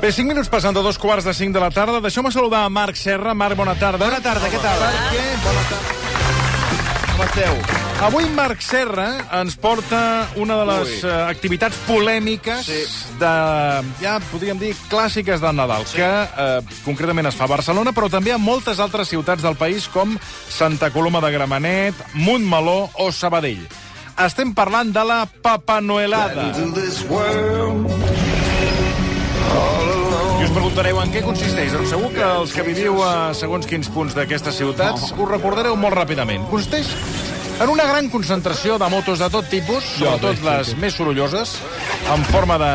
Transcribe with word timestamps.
Bé, 0.00 0.08
5 0.12 0.24
minuts 0.32 0.48
passant 0.48 0.72
de 0.72 0.80
dos 0.80 0.96
quarts 0.96 1.26
de 1.28 1.34
5 1.36 1.52
de 1.52 1.60
la 1.60 1.68
tarda. 1.70 2.00
Deixeu-me 2.00 2.30
saludar 2.32 2.62
a 2.64 2.70
Marc 2.72 2.96
Serra. 2.96 3.34
Marc, 3.36 3.56
bona 3.58 3.74
tarda. 3.76 4.00
Bona 4.06 4.20
tarda, 4.24 4.48
què 4.48 4.60
tal? 4.62 4.80
Perquè... 4.80 5.24
Bona 5.44 5.64
tarda. 5.68 5.98
Com 7.10 7.26
esteu? 7.26 7.58
Avui 8.00 8.24
Marc 8.32 8.62
Serra 8.64 9.10
ens 9.42 9.58
porta 9.60 9.98
una 10.40 10.56
de 10.56 10.64
les 10.70 10.92
Ui. 10.94 11.00
uh, 11.04 11.26
activitats 11.28 11.76
polèmiques 11.84 12.64
Sí. 12.64 12.78
de, 13.20 13.32
ja 14.00 14.14
podríem 14.30 14.56
dir, 14.62 14.70
clàssiques 14.88 15.42
del 15.44 15.52
Nadal, 15.58 15.84
que 15.92 16.08
uh, 16.08 16.64
concretament 16.86 17.28
es 17.28 17.36
fa 17.36 17.44
a 17.44 17.52
Barcelona, 17.52 17.92
però 17.92 18.08
també 18.08 18.32
a 18.32 18.38
moltes 18.40 18.80
altres 18.80 19.12
ciutats 19.12 19.44
del 19.44 19.58
país, 19.60 19.84
com 19.92 20.16
Santa 20.48 20.88
Coloma 20.96 21.20
de 21.20 21.30
Gramenet, 21.36 22.00
Montmeló 22.14 22.88
o 23.04 23.12
Sabadell. 23.12 23.68
Estem 24.16 24.54
parlant 24.56 24.94
de 24.96 25.04
la 25.04 25.20
Papanoelada. 25.28 26.48
I 29.50 30.44
us 30.46 30.52
preguntareu 30.54 31.00
en 31.02 31.10
què 31.12 31.22
consisteix. 31.24 31.72
Doncs 31.74 31.90
segur 31.92 32.12
que 32.14 32.22
els 32.24 32.54
que 32.54 32.64
viviu 32.66 33.00
a 33.04 33.32
segons 33.36 33.66
quins 33.68 33.90
punts 33.92 34.14
d'aquestes 34.16 34.56
ciutats 34.62 35.10
ho 35.16 35.26
recordareu 35.28 35.76
molt 35.80 35.98
ràpidament. 35.98 36.46
Consisteix 36.52 36.92
en 37.60 37.68
una 37.68 37.84
gran 37.84 38.08
concentració 38.08 38.78
de 38.80 38.88
motos 38.88 39.18
de 39.20 39.28
tot 39.30 39.44
tipus, 39.52 39.84
sobretot 39.98 40.40
les 40.46 40.70
més 40.80 40.94
sorolloses, 40.96 41.58
en 42.14 42.24
forma 42.32 42.56
de, 42.58 42.70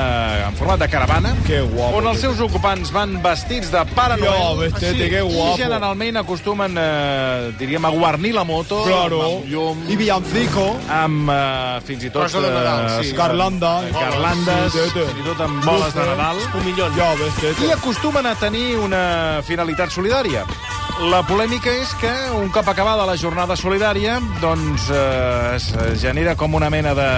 en 0.45 0.55
format 0.59 0.79
de 0.79 0.87
caravana, 0.89 1.31
Que 1.47 1.61
guapo, 1.61 1.97
on 1.97 2.07
els 2.11 2.21
seus 2.21 2.39
ocupants 2.45 2.91
van 2.93 3.15
vestits 3.23 3.71
de 3.73 3.81
Pare 3.95 4.17
Noel, 4.21 4.37
Ja, 4.37 4.53
vestete, 4.59 5.09
que 5.09 5.23
i 5.23 5.33
guapo. 5.33 5.57
generalment 5.57 6.17
acostumen, 6.21 6.77
eh, 6.77 7.51
diríem, 7.57 7.83
a 7.85 7.89
guarnir 7.89 8.33
la 8.35 8.43
moto 8.43 8.83
Claro. 8.85 9.21
amb 9.23 9.45
llum, 9.49 9.83
Y 9.89 9.95
villancico. 9.95 10.77
amb 10.89 11.29
eh, 11.33 11.81
fins 11.85 12.03
i 12.03 12.09
tot... 12.11 12.23
Cosa 12.23 12.41
de 12.41 12.51
Nadal, 12.51 13.03
sí. 13.03 13.11
Garlanda. 13.13 13.81
Garlandes, 13.91 14.71
Sí, 14.71 14.79
tete. 14.93 15.05
fins 15.07 15.19
i 15.19 15.23
tot 15.29 15.41
amb 15.41 15.65
boles 15.65 15.93
de 15.93 16.05
Nadal. 16.05 16.37
Ves, 16.37 17.35
tete. 17.41 17.65
I 17.65 17.71
acostumen 17.71 18.25
a 18.25 18.35
tenir 18.35 18.77
una 18.77 19.41
finalitat 19.45 19.89
solidària. 19.89 20.45
La 20.95 21.19
polèmica 21.27 21.73
és 21.75 21.89
que, 21.99 22.11
un 22.39 22.47
cop 22.55 22.69
acabada 22.71 23.03
la 23.07 23.17
jornada 23.19 23.57
solidària, 23.59 24.15
doncs 24.39 24.87
eh, 24.95 25.57
es 25.57 25.65
genera 25.99 26.37
com 26.39 26.55
una 26.55 26.69
mena 26.71 26.93
de, 26.95 27.09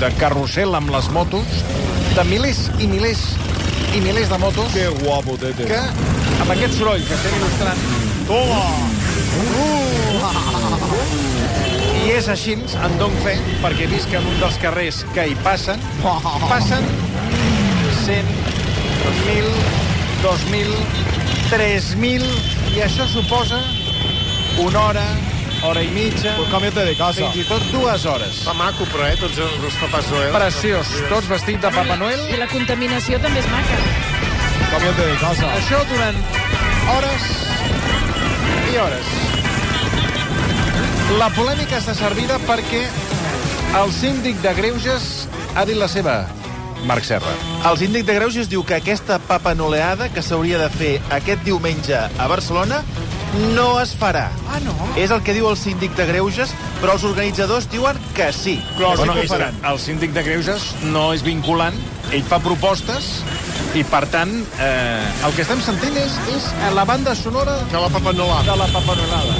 de 0.00 0.10
carrusel 0.18 0.74
amb 0.74 0.90
les 0.90 1.06
motos, 1.14 1.60
de 2.16 2.24
milers 2.26 2.64
i 2.82 2.88
milers 2.90 3.22
i 3.94 4.02
milers 4.02 4.28
de 4.30 4.38
motos, 4.42 4.72
Qué 4.74 4.88
guapo, 5.04 5.36
tete. 5.38 5.68
que, 5.70 5.78
amb 6.42 6.50
aquest 6.56 6.74
soroll 6.80 7.04
que 7.06 7.14
estem 7.14 7.38
il·lustrant, 7.38 7.86
Toma. 8.26 8.64
i 12.02 12.10
és 12.16 12.28
així, 12.34 12.56
en 12.58 12.98
dono 12.98 13.22
fe, 13.22 13.36
perquè 13.62 13.86
he 13.86 13.90
vist 13.94 14.10
que 14.10 14.18
en 14.18 14.26
un 14.34 14.38
dels 14.42 14.58
carrers 14.62 15.04
que 15.14 15.28
hi 15.30 15.36
passen, 15.46 15.78
passen 16.50 16.86
100, 18.02 18.34
2.000, 19.06 19.54
2.000, 20.26 20.74
3.000, 21.50 22.49
i 22.76 22.80
això 22.84 23.06
suposa 23.10 23.58
una 24.60 24.80
hora, 24.88 25.04
hora 25.62 25.82
i 25.82 25.88
mitja, 25.88 26.34
Pues 26.36 26.48
cámbiate 26.50 26.84
de 26.84 26.96
casa. 26.96 27.30
fins 27.30 27.36
i 27.36 27.44
tot 27.48 27.62
dues 27.72 28.04
hores. 28.06 28.42
Fa 28.44 28.52
maco, 28.54 28.84
però, 28.92 29.06
eh, 29.08 29.16
tots 29.20 29.38
els 29.38 29.74
papàs 29.82 30.10
Noel. 30.10 30.32
Preciós, 30.32 30.86
tots 31.08 31.28
vestits 31.28 31.60
de 31.62 31.70
Papa 31.70 31.96
Noel. 31.96 32.20
I 32.30 32.36
la 32.36 32.46
contaminació 32.48 33.18
també 33.20 33.40
és 33.40 33.48
maca. 33.50 33.78
Cámbiate 34.70 35.06
de 35.06 35.16
casa. 35.18 35.46
Això 35.58 35.84
durant 35.88 36.16
hores 36.94 37.22
i 38.72 38.76
hores. 38.78 39.06
La 41.18 41.28
polèmica 41.34 41.78
està 41.80 41.94
servida 41.94 42.38
perquè 42.46 42.84
el 43.82 43.92
síndic 43.92 44.36
de 44.42 44.52
Greuges 44.54 45.26
ha 45.56 45.64
dit 45.64 45.76
la 45.76 45.88
seva, 45.88 46.26
Marc 46.86 47.04
Serra. 47.04 47.32
El 47.70 47.76
síndic 47.78 48.06
de 48.08 48.14
Greuges 48.16 48.48
diu 48.50 48.64
que 48.64 48.74
aquesta 48.80 49.18
papanoleada 49.18 50.08
que 50.12 50.22
s'hauria 50.22 50.58
de 50.58 50.68
fer 50.72 50.92
aquest 51.10 51.42
diumenge 51.44 51.96
a 51.96 52.26
Barcelona 52.30 52.82
no 53.54 53.78
es 53.80 53.92
farà. 53.94 54.28
Ah, 54.50 54.58
no? 54.64 54.74
És 54.98 55.12
el 55.14 55.20
que 55.22 55.34
diu 55.36 55.46
el 55.50 55.56
síndic 55.56 55.94
de 55.94 56.06
Greuges, 56.08 56.50
però 56.80 56.96
els 56.96 57.04
organitzadors 57.06 57.68
diuen 57.70 57.98
que 58.16 58.32
sí. 58.34 58.56
Clar, 58.76 58.96
que 58.96 58.96
sí 58.96 59.04
bueno, 59.04 59.14
que 59.14 59.26
ho 59.26 59.28
faran. 59.30 59.60
el 59.70 59.78
síndic 59.78 60.10
de 60.16 60.24
Greuges 60.26 60.70
no 60.82 61.12
és 61.14 61.22
vinculant, 61.22 61.76
ell 62.10 62.24
fa 62.26 62.40
propostes 62.42 63.20
i, 63.78 63.84
per 63.86 64.02
tant, 64.10 64.32
eh, 64.58 65.26
el 65.26 65.36
que 65.36 65.42
estem 65.46 65.60
sentint 65.62 65.94
és, 66.00 66.16
és 66.34 66.50
la 66.74 66.84
banda 66.84 67.14
sonora 67.14 67.54
Que 67.70 67.78
la 67.78 67.88
papanolada. 67.88 68.42
de 68.50 68.56
la 68.58 68.66
papanolada. 68.66 69.34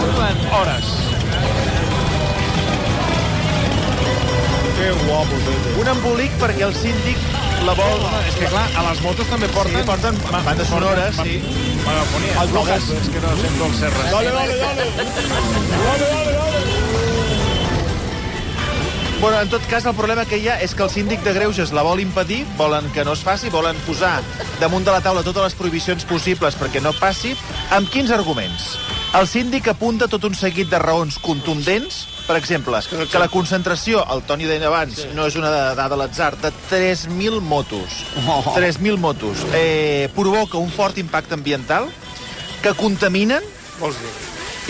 Durant 0.00 0.46
hores. 0.58 0.90
Guapo, 4.92 5.38
tete. 5.46 5.74
Un 5.80 5.88
embolic 5.90 6.34
perquè 6.40 6.66
el 6.68 6.74
síndic 6.76 7.18
la 7.66 7.74
vol... 7.78 8.04
És 8.26 8.36
que, 8.38 8.50
clar, 8.52 8.66
a 8.76 8.86
les 8.90 9.02
motos 9.02 9.30
també 9.32 9.48
porten... 9.54 9.80
Sí, 9.80 9.86
porten 9.88 10.20
bandes 10.46 10.68
sonores, 10.70 11.20
sí. 11.22 11.40
Megafonia. 11.86 12.36
Els 12.42 12.54
bloques. 12.54 12.90
És 13.00 13.10
que 13.14 13.22
no 13.24 13.36
sento 13.42 13.70
el 13.70 13.78
Serra. 13.80 14.10
Dale, 14.12 14.34
dale, 14.36 14.58
dale. 14.62 14.90
Dale, 14.96 15.10
dale, 15.16 16.34
dale. 16.36 16.46
Bueno, 19.20 19.40
en 19.40 19.48
tot 19.48 19.62
cas, 19.66 19.86
el 19.86 19.94
problema 19.96 20.26
que 20.28 20.36
hi 20.36 20.50
ha 20.52 20.58
és 20.60 20.74
que 20.76 20.84
el 20.84 20.90
síndic 20.92 21.22
de 21.24 21.32
Greuges 21.32 21.72
la 21.72 21.82
vol 21.82 22.02
impedir, 22.02 22.42
volen 22.58 22.84
que 22.92 23.02
no 23.04 23.14
es 23.16 23.22
faci, 23.24 23.48
volen 23.48 23.78
posar 23.86 24.20
damunt 24.60 24.84
de 24.84 24.92
la 24.92 25.00
taula 25.00 25.24
totes 25.24 25.42
les 25.42 25.56
prohibicions 25.56 26.04
possibles 26.04 26.58
perquè 26.60 26.82
no 26.84 26.92
passi. 27.00 27.32
Amb 27.72 27.88
quins 27.90 28.12
arguments? 28.12 28.74
El 29.16 29.24
síndic 29.26 29.70
apunta 29.72 30.06
tot 30.12 30.28
un 30.28 30.36
seguit 30.36 30.68
de 30.68 30.78
raons 30.82 31.16
contundents, 31.24 32.04
per 32.26 32.36
exemple, 32.36 32.80
que 33.10 33.20
la 33.22 33.28
concentració, 33.32 34.02
el 34.12 34.24
Toni 34.26 34.48
deia 34.48 34.66
abans, 34.68 35.04
no 35.14 35.26
és 35.30 35.36
una 35.38 35.50
dada 35.78 35.94
a 35.94 35.98
l'atzar, 36.00 36.34
de 36.42 36.50
3.000 36.70 37.40
motos. 37.40 38.02
3.000 38.52 38.98
motos. 38.98 39.44
Eh, 39.54 40.08
provoca 40.14 40.58
un 40.58 40.70
fort 40.74 40.98
impacte 40.98 41.34
ambiental, 41.38 41.88
que 42.62 42.74
contaminen 42.74 43.44
Vols 43.78 43.98
dir? 44.00 44.14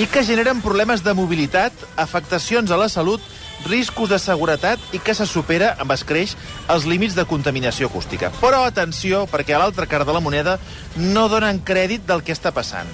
i 0.04 0.06
que 0.12 0.24
generen 0.26 0.60
problemes 0.60 1.00
de 1.04 1.14
mobilitat, 1.16 1.72
afectacions 1.96 2.70
a 2.70 2.76
la 2.76 2.90
salut, 2.92 3.22
riscos 3.64 4.10
de 4.12 4.18
seguretat 4.20 4.82
i 4.92 5.00
que 5.00 5.14
se 5.16 5.24
supera, 5.26 5.72
amb 5.80 5.94
escreix, 5.94 6.34
els 6.68 6.84
límits 6.84 7.16
de 7.16 7.24
contaminació 7.24 7.88
acústica. 7.88 8.30
Però 8.42 8.66
atenció, 8.66 9.24
perquè 9.30 9.56
a 9.56 9.62
l'altra 9.62 9.88
cara 9.88 10.04
de 10.04 10.12
la 10.12 10.20
moneda 10.20 10.58
no 11.00 11.30
donen 11.32 11.62
crèdit 11.64 12.04
del 12.06 12.22
que 12.22 12.36
està 12.36 12.52
passant. 12.52 12.90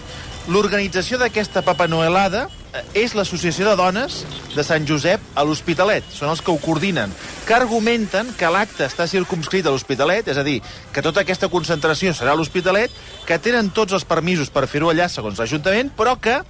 L'organització 0.47 1.19
d'aquesta 1.19 1.65
papanoelada 1.67 2.47
és 2.95 3.13
l'Associació 3.15 3.67
de 3.69 3.77
Dones 3.77 4.23
de 4.55 4.65
Sant 4.65 4.87
Josep 4.89 5.21
a 5.37 5.45
l'Hospitalet. 5.45 6.07
Són 6.13 6.31
els 6.33 6.41
que 6.41 6.53
ho 6.53 6.59
coordinen, 6.63 7.13
que 7.47 7.55
argumenten 7.57 8.33
que 8.39 8.49
l'acte 8.53 8.87
està 8.87 9.07
circumscrit 9.11 9.67
a 9.67 9.73
l'Hospitalet, 9.75 10.29
és 10.33 10.39
a 10.41 10.45
dir, 10.47 10.61
que 10.93 11.05
tota 11.05 11.21
aquesta 11.25 11.51
concentració 11.53 12.15
serà 12.17 12.33
a 12.33 12.39
l'Hospitalet, 12.39 12.91
que 13.29 13.39
tenen 13.39 13.71
tots 13.71 13.93
els 13.93 14.05
permisos 14.09 14.51
per 14.51 14.67
fer-ho 14.69 14.91
allà, 14.93 15.09
segons 15.13 15.39
l'Ajuntament, 15.39 15.93
però 15.97 16.17
que 16.21 16.41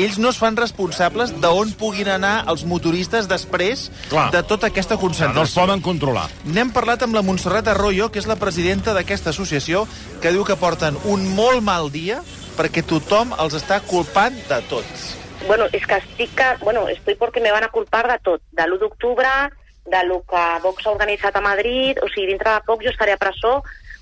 ells 0.00 0.16
no 0.22 0.30
es 0.30 0.38
fan 0.40 0.56
responsables 0.56 1.34
d'on 1.42 1.72
puguin 1.76 2.08
anar 2.08 2.46
els 2.48 2.62
motoristes 2.64 3.26
després 3.28 3.90
Clar. 4.08 4.30
de 4.32 4.42
tota 4.48 4.70
aquesta 4.70 4.94
No 4.94 5.00
els 5.00 5.04
concentració. 5.06 5.60
poden 5.62 5.80
controlar. 5.82 6.28
N'hem 6.46 6.70
parlat 6.72 7.02
amb 7.02 7.14
la 7.14 7.22
Montserrat 7.22 7.68
Arroyo, 7.68 8.10
que 8.10 8.18
és 8.18 8.26
la 8.26 8.36
presidenta 8.36 8.94
d'aquesta 8.94 9.30
associació, 9.30 9.86
que 10.22 10.32
diu 10.32 10.44
que 10.44 10.56
porten 10.56 10.96
un 11.04 11.28
molt 11.34 11.60
mal 11.62 11.90
dia 11.92 12.22
perquè 12.56 12.82
tothom 12.86 13.34
els 13.38 13.54
està 13.54 13.80
culpant 13.82 14.34
de 14.48 14.62
tots. 14.70 15.16
Bueno, 15.46 15.66
és 15.72 15.86
que 15.86 15.96
estic... 15.96 16.34
Que, 16.36 16.48
bueno, 16.62 16.88
estoy 16.88 17.14
porque 17.14 17.40
me 17.40 17.52
van 17.52 17.64
a 17.64 17.70
culpar 17.70 18.06
de 18.10 18.18
tot. 18.22 18.42
De 18.52 18.66
l'1 18.66 18.78
d'octubre, 18.78 19.28
de 19.86 20.04
lo 20.06 20.20
que 20.28 20.44
Vox 20.62 20.86
ha 20.86 20.92
organitzat 20.92 21.36
a 21.36 21.40
Madrid... 21.40 21.98
O 22.02 22.08
sigui, 22.08 22.28
dintre 22.30 22.52
de 22.52 22.64
poc 22.66 22.84
jo 22.84 22.92
estaré 22.92 23.16
a 23.16 23.20
presó 23.20 23.60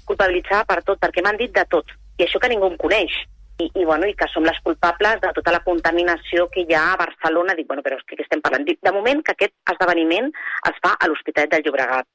culpabilitzada 0.08 0.64
per 0.68 0.82
tot, 0.84 1.00
perquè 1.00 1.22
m'han 1.24 1.38
dit 1.40 1.52
de 1.54 1.64
tot. 1.68 1.90
I 2.18 2.26
això 2.26 2.40
que 2.40 2.50
ningú 2.50 2.70
em 2.70 2.78
coneix. 2.80 3.14
I, 3.58 3.66
i, 3.68 3.84
bueno, 3.84 4.06
i 4.06 4.14
que 4.14 4.28
som 4.30 4.46
les 4.46 4.58
culpables 4.62 5.20
de 5.22 5.30
tota 5.34 5.54
la 5.54 5.62
contaminació 5.66 6.46
que 6.54 6.62
hi 6.64 6.74
ha 6.74 6.92
a 6.92 6.98
Barcelona. 7.00 7.56
Dic, 7.58 7.68
bueno, 7.70 7.84
però 7.86 7.98
és 7.98 8.06
que 8.06 8.18
què 8.18 8.26
estem 8.26 8.42
parlant? 8.44 8.66
Dic, 8.66 8.80
de 8.82 8.94
moment 8.94 9.22
que 9.26 9.34
aquest 9.34 9.54
esdeveniment 9.74 10.30
es 10.70 10.82
fa 10.84 10.94
a 10.94 11.10
l'Hospitalet 11.10 11.54
del 11.54 11.66
Llobregat, 11.66 12.06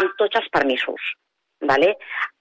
amb 0.00 0.16
tots 0.20 0.40
els 0.40 0.50
permisos. 0.52 1.12
Vale? 1.62 1.94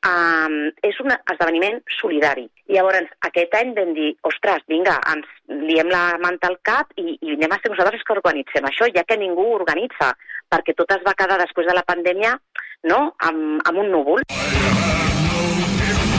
Um, 0.04 0.56
és 0.84 0.98
un 1.00 1.14
esdeveniment 1.14 1.78
solidari. 2.00 2.48
Llavors, 2.74 3.12
aquest 3.28 3.54
any 3.56 3.72
vam 3.78 3.94
dir, 3.96 4.10
ostres, 4.28 4.66
vinga, 4.68 4.98
ens 5.14 5.30
liem 5.70 5.92
la 5.92 6.18
manta 6.24 6.50
al 6.52 6.58
cap 6.68 6.92
i, 7.00 7.18
i 7.22 7.38
anem 7.38 7.56
a 7.56 7.60
ser 7.62 7.72
nosaltres 7.72 8.02
els 8.02 8.08
que 8.08 8.18
organitzem 8.18 8.68
això, 8.68 8.90
ja 8.96 9.06
que 9.08 9.20
ningú 9.20 9.48
organitza, 9.56 10.12
perquè 10.52 10.76
tot 10.76 10.92
es 10.98 11.06
va 11.08 11.16
quedar 11.16 11.40
després 11.40 11.70
de 11.70 11.78
la 11.78 11.86
pandèmia 11.88 12.36
no? 12.90 13.14
amb, 13.30 13.62
amb 13.64 13.86
un 13.86 13.96
núvol. 13.96 14.28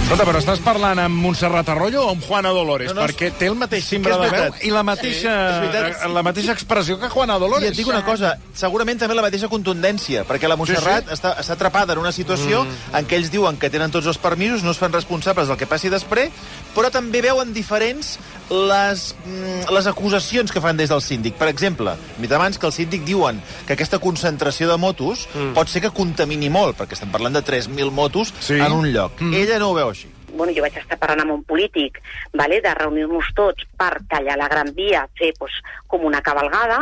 Escolta, 0.04 0.26
però 0.28 0.36
estàs 0.36 0.60
parlant 0.60 0.98
amb 1.00 1.16
Montserrat 1.16 1.70
Arroyo 1.72 2.02
o 2.04 2.10
amb 2.12 2.24
Juana 2.26 2.50
Dolores? 2.52 2.90
No, 2.92 2.98
no, 2.98 3.06
perquè 3.06 3.30
té 3.40 3.46
el 3.48 3.54
mateix 3.56 3.86
sí 3.86 3.94
timbre 3.96 4.12
és 4.12 4.20
de 4.20 4.26
veu 4.34 4.58
i 4.68 4.72
la 4.74 4.82
mateixa, 4.84 5.32
veritat. 5.62 6.02
eh, 6.04 6.10
la 6.12 6.22
mateixa 6.26 6.52
expressió 6.52 6.98
que 7.00 7.08
Juana 7.08 7.38
Dolores. 7.40 7.64
I 7.64 7.72
et 7.72 7.78
dic 7.78 7.88
una 7.88 8.02
cosa, 8.04 8.34
segurament 8.52 9.00
també 9.00 9.16
la 9.16 9.24
mateixa 9.24 9.48
contundència, 9.48 10.26
perquè 10.28 10.50
la 10.50 10.58
Montserrat 10.60 11.08
sí, 11.08 11.08
sí. 11.08 11.16
Està, 11.16 11.32
està 11.40 11.56
atrapada 11.56 11.96
en 11.96 12.02
una 12.02 12.12
situació 12.12 12.66
mm. 12.66 12.92
en 13.00 13.08
què 13.08 13.16
ells 13.16 13.32
diuen 13.32 13.56
que 13.56 13.70
tenen 13.72 13.94
tots 13.96 14.10
els 14.12 14.20
permisos, 14.20 14.60
no 14.62 14.74
es 14.76 14.82
fan 14.82 14.92
responsables 14.92 15.48
del 15.48 15.56
que 15.56 15.70
passi 15.70 15.88
després, 15.88 16.36
però 16.76 16.92
també 16.92 17.24
veuen 17.24 17.56
diferents 17.56 18.18
les, 18.52 19.06
mm, 19.24 19.72
les 19.72 19.88
acusacions 19.88 20.52
que 20.52 20.60
fan 20.60 20.76
des 20.76 20.92
del 20.92 21.00
síndic. 21.00 21.40
Per 21.40 21.48
exemple, 21.48 21.96
abans 22.34 22.60
que 22.60 22.68
el 22.68 22.76
síndic 22.76 23.08
diuen 23.08 23.40
que 23.64 23.72
aquesta 23.72 23.98
concentració 24.04 24.68
de 24.68 24.76
motos 24.76 25.24
mm. 25.32 25.56
pot 25.56 25.72
ser 25.72 25.80
que 25.80 25.94
contamini 25.96 26.52
molt, 26.52 26.76
perquè 26.76 26.92
estem 26.92 27.08
parlant 27.08 27.40
de 27.40 27.42
3.000 27.42 27.90
motos 27.90 28.34
Sí. 28.44 28.60
en 28.60 28.70
un 28.70 28.92
lloc. 28.92 29.16
Mm. 29.22 29.32
Ella 29.40 29.58
no 29.58 29.72
ho 29.72 29.74
veu. 29.80 29.93
Bueno, 30.34 30.52
jo 30.56 30.62
vaig 30.64 30.76
estar 30.78 30.98
parlant 31.00 31.24
amb 31.24 31.36
un 31.38 31.42
polític 31.48 32.00
vale, 32.32 32.60
de 32.60 32.74
reunir-nos 32.74 33.32
tots 33.34 33.66
per 33.78 33.92
tallar 34.10 34.36
la 34.40 34.48
Gran 34.52 34.72
Via, 34.76 35.06
fer 35.18 35.32
pues, 35.38 35.56
com 35.86 36.04
una 36.04 36.22
cabalgada, 36.22 36.80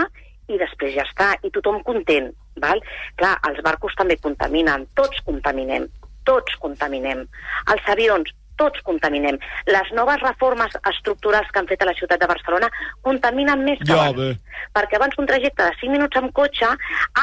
i 0.49 0.59
després 0.59 0.95
ja 0.97 1.07
està, 1.07 1.33
i 1.43 1.51
tothom 1.55 1.83
content. 1.87 2.33
Val? 2.61 2.83
Clar, 3.17 3.37
els 3.49 3.63
barcos 3.65 3.95
també 3.97 4.19
contaminen, 4.21 4.87
tots 4.99 5.23
contaminem, 5.25 5.89
tots 6.29 6.57
contaminem. 6.61 7.25
Els 7.73 7.89
avions, 7.95 8.29
tots 8.61 8.83
contaminem. 8.87 9.39
Les 9.71 9.93
noves 9.97 10.21
reformes 10.21 10.77
estructurals 10.91 11.49
que 11.51 11.63
han 11.63 11.71
fet 11.71 11.83
a 11.83 11.89
la 11.89 11.97
ciutat 11.99 12.21
de 12.21 12.29
Barcelona 12.31 12.69
contaminen 13.01 13.65
més 13.65 13.81
que 13.81 13.91
Ja 13.91 14.05
abans. 14.05 14.19
ve. 14.19 14.37
Perquè 14.77 15.01
abans 15.01 15.19
un 15.19 15.27
trajecte 15.27 15.65
de 15.65 15.81
5 15.81 15.93
minuts 15.97 16.21
amb 16.21 16.33
cotxe, 16.33 16.69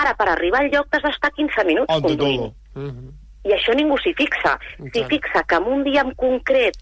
ara 0.02 0.16
per 0.16 0.30
arribar 0.30 0.64
al 0.64 0.72
lloc 0.74 0.90
t'has 0.90 1.04
d'estar 1.04 1.32
15 1.32 1.66
minuts 1.66 1.94
conduint. 2.02 2.54
todo. 2.74 3.19
I 3.48 3.54
això 3.56 3.74
ningú 3.74 3.98
s'hi 3.98 4.14
fixa. 4.18 4.58
S'hi 4.94 5.06
fixa 5.08 5.44
que 5.48 5.56
en 5.56 5.64
un 5.64 5.84
dia 5.84 6.02
en 6.02 6.12
concret 6.16 6.76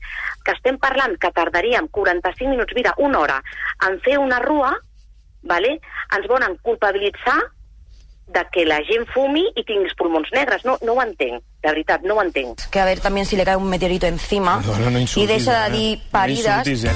que 0.43 0.55
estem 0.55 0.77
parlant 0.81 1.17
que 1.21 1.29
tardaríem 1.31 1.87
45 1.93 2.49
minuts, 2.49 2.73
mira, 2.75 2.93
una 2.97 3.19
hora, 3.19 3.43
en 3.87 3.99
fer 4.01 4.17
una 4.17 4.39
rua, 4.39 4.73
vale? 5.43 5.79
ens 6.15 6.27
volen 6.27 6.57
culpabilitzar 6.63 7.37
de 8.27 8.41
que 8.51 8.65
la 8.65 8.81
gent 8.83 9.05
fumi 9.13 9.45
i 9.55 9.63
tinguis 9.63 9.93
pulmons 9.95 10.27
negres. 10.33 10.65
No, 10.65 10.77
no 10.83 10.93
ho 10.97 11.01
entenc, 11.03 11.43
de 11.63 11.69
veritat, 11.69 12.01
no 12.03 12.15
ho 12.15 12.21
entenc. 12.23 12.65
que 12.71 12.79
a 12.79 12.85
ver 12.85 12.99
también 12.99 13.25
si 13.25 13.37
le 13.37 13.45
cae 13.45 13.55
un 13.55 13.69
meteorito 13.69 14.05
encima 14.07 14.61
No, 14.65 14.77
no, 14.79 14.89
no 14.89 14.99
insultis, 14.99 15.23
y 15.23 15.27
deixa 15.33 15.61
de 15.63 15.67
eh? 15.67 15.71
dir 15.79 15.97
No 15.99 16.11
parides 16.11 16.45
insultis, 16.67 16.83
eh? 16.85 16.95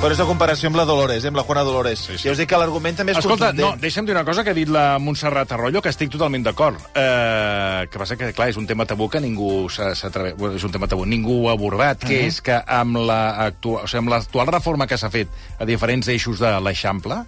Però 0.00 0.14
és 0.14 0.20
la 0.20 0.24
comparació 0.24 0.70
amb 0.70 0.78
la 0.80 0.86
Dolores, 0.88 1.24
eh, 1.24 1.28
amb 1.28 1.36
la 1.36 1.42
Juana 1.44 1.60
Dolores. 1.62 1.98
Sí, 2.00 2.14
sí. 2.16 2.24
Ja 2.24 2.32
us 2.32 2.38
dic 2.40 2.48
que 2.48 2.56
l'argument 2.56 2.96
també 2.96 3.12
és 3.12 3.18
Escolta, 3.20 3.50
no, 3.50 3.52
contundent. 3.52 3.82
deixa'm 3.82 4.06
dir 4.08 4.14
una 4.14 4.24
cosa 4.24 4.42
que 4.42 4.54
ha 4.54 4.56
dit 4.56 4.68
la 4.72 4.98
Montserrat 4.98 5.52
Arroyo, 5.52 5.82
que 5.84 5.90
estic 5.92 6.08
totalment 6.10 6.42
d'acord. 6.46 6.78
Eh, 6.96 7.84
que 7.92 7.98
passa 8.00 8.16
que, 8.16 8.30
clar, 8.32 8.48
és 8.48 8.56
un 8.56 8.64
tema 8.66 8.86
tabú 8.88 9.10
que 9.12 9.20
ningú 9.20 9.68
s'ha- 9.68 9.92
s'atreve... 9.94 10.32
Bueno, 10.40 10.56
és 10.56 10.64
un 10.64 10.72
tema 10.72 10.88
tabú, 10.88 11.04
ningú 11.04 11.42
ho 11.44 11.50
ha 11.50 11.52
abordat, 11.52 12.00
que 12.08 12.22
és 12.30 12.40
que 12.40 12.56
amb 12.66 12.96
la 12.96 13.44
actua... 13.44 13.82
o 13.84 13.86
sigui, 13.92 13.98
amb 14.06 14.14
l'actual 14.14 14.48
reforma 14.48 14.86
que 14.88 14.96
s'ha 14.96 15.10
fet 15.12 15.28
a 15.60 15.68
diferents 15.68 16.08
eixos 16.08 16.40
de 16.40 16.48
l'Eixample, 16.64 17.20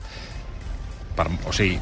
per... 1.14 1.28
o 1.44 1.52
sigui, 1.52 1.76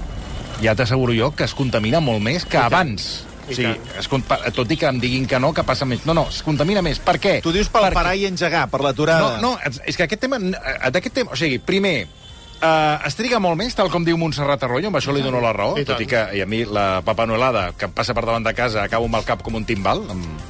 ja 0.60 0.74
t'asseguro 0.74 1.14
jo 1.14 1.30
que 1.38 1.46
es 1.46 1.54
contamina 1.54 2.00
molt 2.02 2.18
més 2.20 2.44
que 2.44 2.58
abans. 2.58 3.12
O 3.48 3.52
sigui, 3.54 3.72
es, 3.98 4.06
con- 4.08 4.22
pa- 4.22 4.38
tot 4.52 4.70
i 4.70 4.76
que 4.76 4.86
em 4.86 5.00
diguin 5.00 5.26
que 5.26 5.38
no, 5.40 5.52
que 5.54 5.62
passa 5.64 5.84
més. 5.84 6.04
No, 6.06 6.14
no, 6.14 6.28
es 6.28 6.42
contamina 6.42 6.82
més. 6.82 6.98
Per 7.00 7.18
què? 7.18 7.40
Tu 7.42 7.52
dius 7.52 7.68
pel 7.68 7.82
Perquè- 7.88 7.94
parar 7.94 8.14
i 8.16 8.26
engegar, 8.26 8.68
per 8.70 8.80
l'aturada. 8.82 9.38
no, 9.40 9.54
no, 9.56 9.58
és- 9.84 9.96
que 9.96 10.04
aquest 10.04 10.20
tema... 10.20 10.36
eh, 10.38 10.90
D'aquest 10.90 11.14
tema... 11.14 11.30
O 11.32 11.36
sigui, 11.36 11.58
primer, 11.58 12.08
Uh, 12.60 13.00
es 13.08 13.14
triga 13.16 13.38
molt 13.40 13.56
més, 13.56 13.72
tal 13.72 13.88
com 13.88 14.04
diu 14.04 14.18
Montserrat 14.20 14.60
Arroyo, 14.66 14.90
amb 14.90 14.98
això 14.98 15.14
li 15.16 15.22
dono 15.24 15.40
la 15.40 15.54
raó, 15.56 15.78
I 15.80 15.84
tot 15.88 15.96
tant. 15.96 16.02
i 16.04 16.06
que 16.10 16.18
i 16.36 16.42
a 16.42 16.46
mi 16.46 16.58
la 16.68 17.00
papanuelada 17.00 17.70
que 17.72 17.86
em 17.88 17.92
passa 17.96 18.12
per 18.12 18.26
davant 18.26 18.44
de 18.44 18.52
casa 18.52 18.82
acabo 18.82 19.06
amb 19.06 19.16
el 19.16 19.24
cap 19.24 19.40
com 19.40 19.54
un 19.56 19.64
timbal, 19.64 20.02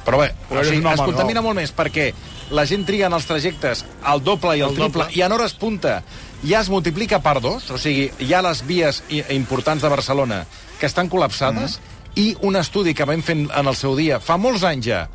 però 0.03 0.19
bé, 0.19 0.33
Però 0.49 0.59
o 0.59 0.65
sigui, 0.65 0.81
home, 0.83 0.91
es 0.91 0.99
contamina 1.07 1.39
no? 1.39 1.45
molt 1.47 1.55
més 1.61 1.71
perquè 1.71 2.09
la 2.51 2.65
gent 2.67 2.83
triga 2.83 3.07
en 3.07 3.15
els 3.15 3.29
trajectes 3.29 3.85
el 4.11 4.19
doble 4.27 4.57
i 4.57 4.59
el, 4.59 4.73
El 4.73 4.75
triple, 4.75 5.05
doble. 5.05 5.15
i 5.15 5.21
en 5.23 5.31
hores 5.31 5.53
punta 5.53 6.01
ja 6.43 6.59
es 6.59 6.67
multiplica 6.67 7.21
per 7.23 7.39
dos, 7.39 7.71
o 7.71 7.77
sigui, 7.79 8.11
hi 8.19 8.33
ha 8.35 8.41
les 8.43 8.65
vies 8.67 9.03
i- 9.07 9.23
importants 9.37 9.81
de 9.81 9.87
Barcelona 9.95 10.41
que 10.81 10.87
estan 10.91 11.07
col·lapsades, 11.09 11.79
i 12.15 12.35
un 12.41 12.55
estudi 12.59 12.93
que 12.93 13.05
vam 13.05 13.21
fer 13.23 13.37
en 13.47 13.67
el 13.67 13.75
seu 13.75 13.95
dia, 13.95 14.19
fa 14.19 14.37
molts 14.41 14.63
anys 14.67 14.85
ja, 14.87 15.05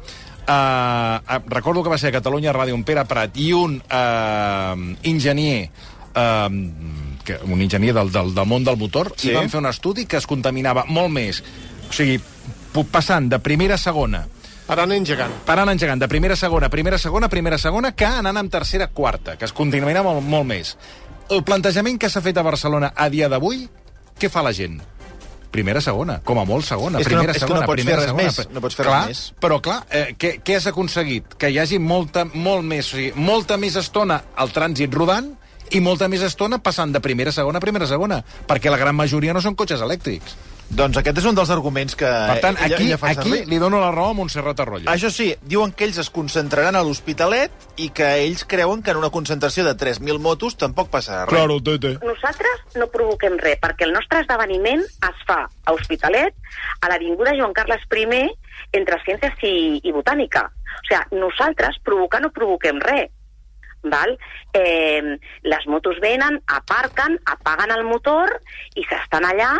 Uh, 0.46 1.18
recordo 1.50 1.82
que 1.82 1.90
va 1.90 1.96
ser 1.98 2.12
a 2.12 2.14
Catalunya 2.14 2.52
Ràdio 2.54 2.76
un 2.76 2.84
Pere 2.86 3.02
Prat 3.10 3.34
i 3.42 3.48
un 3.50 3.72
uh, 3.82 4.76
enginyer 5.02 5.64
uh, 6.14 6.46
que, 7.26 7.40
un 7.50 7.64
enginyer 7.64 7.90
del, 7.96 8.12
del, 8.14 8.30
del 8.32 8.46
món 8.46 8.62
del 8.62 8.78
motor 8.78 9.10
Sí. 9.18 9.32
i 9.32 9.34
van 9.34 9.50
fer 9.50 9.58
un 9.58 9.66
estudi 9.66 10.04
que 10.06 10.20
es 10.20 10.26
contaminava 10.30 10.84
molt 10.86 11.10
més 11.10 11.42
o 11.42 11.90
sigui, 11.90 12.20
passant 12.94 13.26
de 13.28 13.40
primera 13.42 13.74
a 13.74 13.82
segona 13.82 14.22
Ara 14.68 14.86
anem 14.86 15.02
engegant. 15.02 15.34
parant 15.50 15.74
engegant 15.74 15.98
de 15.98 16.06
primera 16.06 16.38
a 16.38 16.40
segona, 16.44 16.70
primera 16.70 16.94
a 16.94 17.02
segona, 17.02 17.28
primera 17.28 17.58
a 17.58 17.64
segona, 17.66 17.96
que 17.98 18.06
anant 18.06 18.38
amb 18.38 18.50
tercera 18.50 18.84
a 18.86 18.94
quarta, 18.94 19.34
que 19.36 19.50
es 19.50 19.52
contaminava 19.52 20.14
molt, 20.14 20.26
molt 20.30 20.46
més. 20.46 20.76
El 21.28 21.42
plantejament 21.42 21.98
que 21.98 22.08
s'ha 22.10 22.22
fet 22.22 22.38
a 22.38 22.46
Barcelona 22.46 22.92
a 22.94 23.08
dia 23.10 23.28
d'avui, 23.28 23.64
què 24.14 24.30
fa 24.30 24.46
la 24.46 24.54
gent? 24.54 24.78
Primera, 25.50 25.80
segona, 25.80 26.20
com 26.22 26.38
a 26.38 26.44
molt 26.44 26.64
segona. 26.64 26.98
És 27.00 27.06
que 27.06 27.14
no- 27.14 27.20
primera, 27.20 27.32
és 27.32 27.38
que 27.38 27.46
segona, 27.46 27.60
no 27.60 27.66
pots 27.66 27.82
primera, 27.82 27.96
fer 27.96 28.06
res 28.06 28.10
segona. 28.10 28.22
més, 28.24 28.54
no 28.54 28.60
pots 28.60 28.74
fer 28.74 28.86
clar, 28.86 29.06
res 29.06 29.08
més. 29.08 29.32
Però, 29.40 29.60
clar, 29.62 29.86
eh, 29.90 30.14
què, 30.18 30.42
què 30.42 30.56
has 30.56 30.66
aconseguit? 30.66 31.34
Que 31.38 31.50
hi 31.50 31.58
hagi 31.58 31.78
molta, 31.78 32.24
molt 32.34 32.64
més, 32.64 32.92
o 32.92 32.96
sigui, 32.96 33.12
molta 33.16 33.56
més 33.56 33.76
estona 33.76 34.22
al 34.36 34.52
trànsit 34.52 34.92
rodant 34.92 35.32
i 35.70 35.80
molta 35.80 36.08
més 36.08 36.22
estona 36.22 36.58
passant 36.62 36.92
de 36.92 37.00
primera 37.00 37.32
segona 37.32 37.58
a 37.58 37.60
primera 37.60 37.86
segona, 37.86 38.22
perquè 38.46 38.70
la 38.70 38.76
gran 38.76 38.94
majoria 38.94 39.32
no 39.32 39.40
són 39.40 39.54
cotxes 39.56 39.80
elèctrics. 39.80 40.36
Doncs 40.68 40.98
aquest 40.98 41.20
és 41.20 41.26
un 41.28 41.36
dels 41.36 41.50
arguments 41.54 41.94
que 41.94 42.08
Per 42.08 42.40
tant, 42.42 42.56
ella, 42.58 42.74
aquí, 42.74 42.88
ella 42.88 42.98
fa 42.98 43.12
aquí 43.12 43.30
servir. 43.30 43.46
li 43.48 43.58
dono 43.62 43.78
la 43.80 43.92
raó 43.94 44.10
a 44.10 44.16
Montserrat 44.18 44.58
Arroyo. 44.60 44.88
Això 44.90 45.10
sí, 45.14 45.28
diuen 45.46 45.70
que 45.72 45.86
ells 45.86 46.00
es 46.02 46.10
concentraran 46.10 46.74
a 46.74 46.82
l'Hospitalet 46.82 47.52
i 47.78 47.90
que 47.94 48.08
ells 48.24 48.42
creuen 48.50 48.82
que 48.82 48.90
en 48.90 48.98
una 48.98 49.10
concentració 49.14 49.64
de 49.64 49.76
3.000 49.78 50.18
motos 50.18 50.56
tampoc 50.58 50.90
passarà 50.90 51.24
res. 51.24 51.30
Claro, 51.36 51.60
tete. 51.62 51.94
Nosaltres 52.02 52.76
no 52.80 52.88
provoquem 52.92 53.38
res, 53.38 53.60
perquè 53.62 53.86
el 53.86 53.94
nostre 53.94 54.24
esdeveniment 54.24 54.82
es 54.82 55.22
fa 55.28 55.44
a 55.46 55.72
Hospitalet, 55.76 56.34
a 56.80 56.90
l'Avinguda 56.90 57.36
Joan 57.38 57.54
Carles 57.54 57.86
I, 57.86 58.26
entre 58.72 58.98
Ciències 59.04 59.46
i, 59.46 59.80
i 59.86 59.92
Botànica. 59.94 60.48
O 60.50 60.88
sigui, 60.88 61.20
nosaltres 61.22 61.78
provocar 61.84 62.20
no 62.20 62.32
provoquem 62.34 62.82
res. 62.82 63.12
Val? 63.86 64.16
Eh, 64.52 65.16
les 65.46 65.66
motos 65.70 66.00
venen, 66.02 66.40
aparquen, 66.48 67.20
apaguen 67.24 67.70
el 67.70 67.84
motor 67.86 68.32
i 68.74 68.82
s'estan 68.82 69.24
allà, 69.24 69.52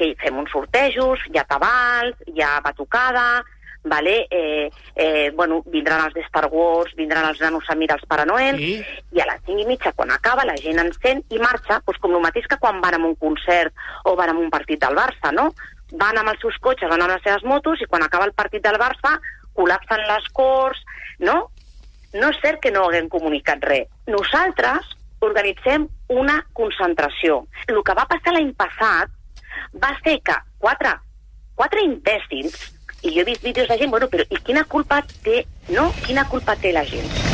que 0.00 0.14
fem 0.20 0.38
uns 0.40 0.52
sortejos, 0.54 1.20
hi 1.28 1.38
ha 1.38 1.46
tabals, 1.48 2.16
hi 2.32 2.40
ha 2.40 2.58
batucada, 2.64 3.42
vale? 3.84 4.26
eh, 4.30 4.70
eh, 4.94 5.30
bueno, 5.34 5.62
vindran 5.66 6.04
els 6.06 6.14
de 6.14 6.24
Star 6.26 6.48
Wars, 6.52 6.94
vindran 6.96 7.28
els 7.28 7.40
nanos 7.40 7.68
a 7.68 7.76
mirar 7.76 7.98
els 7.98 8.08
Pare 8.08 8.24
Noel, 8.28 8.60
I? 8.60 8.72
i 9.12 9.20
a 9.20 9.26
les 9.28 9.42
5 9.46 9.60
i 9.60 9.66
mitja, 9.68 9.92
quan 9.96 10.12
acaba, 10.14 10.46
la 10.48 10.56
gent 10.60 10.80
encén 10.80 11.22
i 11.28 11.40
marxa, 11.40 11.80
doncs 11.84 12.00
com 12.00 12.16
el 12.16 12.24
mateix 12.24 12.48
que 12.48 12.60
quan 12.60 12.80
van 12.80 12.96
a 12.96 13.02
un 13.04 13.16
concert 13.20 13.76
o 14.04 14.16
van 14.16 14.32
a 14.32 14.38
un 14.38 14.50
partit 14.52 14.80
del 14.80 14.96
Barça, 14.96 15.32
no? 15.36 15.50
Van 16.00 16.16
amb 16.16 16.32
els 16.32 16.40
seus 16.40 16.56
cotxes, 16.62 16.88
van 16.88 17.02
amb 17.02 17.12
les 17.16 17.24
seves 17.26 17.44
motos, 17.44 17.80
i 17.82 17.88
quan 17.90 18.04
acaba 18.06 18.28
el 18.28 18.36
partit 18.36 18.64
del 18.64 18.80
Barça, 18.80 19.16
col·lapsen 19.56 20.06
les 20.08 20.28
corts, 20.32 20.80
no? 21.18 21.50
No 22.16 22.32
és 22.32 22.40
cert 22.42 22.60
que 22.62 22.72
no 22.74 22.88
haguem 22.88 23.08
comunicat 23.12 23.64
res. 23.68 23.88
Nosaltres 24.08 24.96
organitzem 25.20 25.86
una 26.08 26.40
concentració. 26.56 27.44
El 27.68 27.82
que 27.84 27.94
va 27.96 28.08
passar 28.08 28.32
l'any 28.34 28.54
passat 28.58 29.12
va 29.82 29.94
ser 30.04 30.18
que 30.24 30.36
quatre, 30.58 30.94
quatre 31.54 31.84
imbècils, 31.86 32.60
i 33.02 33.14
jo 33.14 33.22
he 33.22 33.28
vist 33.32 33.42
vídeos 33.42 33.68
de 33.68 33.78
gent, 33.80 33.90
bueno, 33.90 34.10
però 34.12 34.26
i 34.28 34.40
quina 34.44 34.64
culpa 34.64 35.02
té, 35.24 35.44
no? 35.72 35.90
Quina 36.04 36.28
culpa 36.28 36.56
té 36.60 36.72
la 36.76 36.84
gent? 36.84 37.29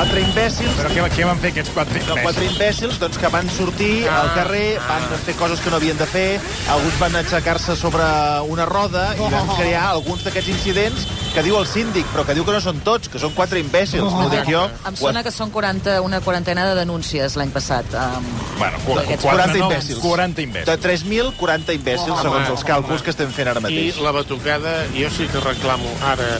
Quatre 0.00 0.20
imbècils 0.24 0.72
Però 0.78 0.88
què, 0.94 1.02
què 1.12 1.24
van 1.28 1.40
fer 1.42 1.50
aquests 1.52 1.72
quatre 1.76 2.00
No, 2.08 2.14
quatre 2.24 2.46
imbècils 2.48 2.96
doncs, 3.02 3.18
que 3.20 3.28
van 3.28 3.50
sortir 3.52 4.06
Ah. 4.08 4.22
al 4.22 4.30
carrer, 4.34 4.78
van 4.88 5.02
fer 5.26 5.34
coses 5.36 5.60
que 5.60 5.68
no 5.70 5.76
havien 5.76 5.98
de 5.98 6.06
fer, 6.08 6.40
alguns 6.72 6.96
van 6.98 7.16
aixecar-se 7.20 7.76
sobre 7.76 8.04
una 8.48 8.64
roda 8.66 9.10
i 9.16 9.26
van 9.30 9.46
crear 9.58 9.84
alguns 9.90 10.24
d'aquests 10.24 10.48
incidents 10.48 11.04
que 11.34 11.42
diu 11.44 11.58
el 11.58 11.66
síndic, 11.68 12.06
però 12.14 12.24
que 12.26 12.34
diu 12.34 12.44
que 12.48 12.52
no 12.56 12.60
són 12.64 12.80
tots, 12.80 13.08
que 13.12 13.18
són 13.20 13.34
quatre 13.36 13.60
imbècils. 13.60 14.02
No 14.10 14.24
ho 14.26 14.30
dic 14.32 14.48
jo. 14.50 14.64
Em 14.88 14.96
sona 14.96 15.22
que 15.22 15.30
són 15.30 15.50
40, 15.54 16.00
una 16.02 16.20
quarantena 16.24 16.64
de 16.66 16.74
denúncies 16.80 17.36
l'any 17.36 17.50
passat. 17.52 17.84
Um, 17.94 18.24
Bueno, 18.58 18.78
qu 18.86 18.98
Aquests 18.98 19.22
40 19.24 19.58
no, 19.58 19.70
imbècils. 19.70 20.00
40 20.00 20.36
De 20.36 20.42
imbècils. 20.48 20.80
3.000, 20.82 21.32
40 21.36 21.72
imbècils, 21.76 22.10
Home, 22.10 22.22
segons 22.22 22.48
els 22.48 22.60
home. 22.64 22.70
càlculs 22.72 23.02
que 23.02 23.10
estem 23.10 23.30
fent 23.32 23.48
ara 23.48 23.60
I 23.60 23.62
mateix. 23.62 23.96
la 24.00 24.10
batucada, 24.12 24.86
jo 24.96 25.08
sí 25.10 25.28
que 25.28 25.40
reclamo 25.40 25.88
ara 26.04 26.38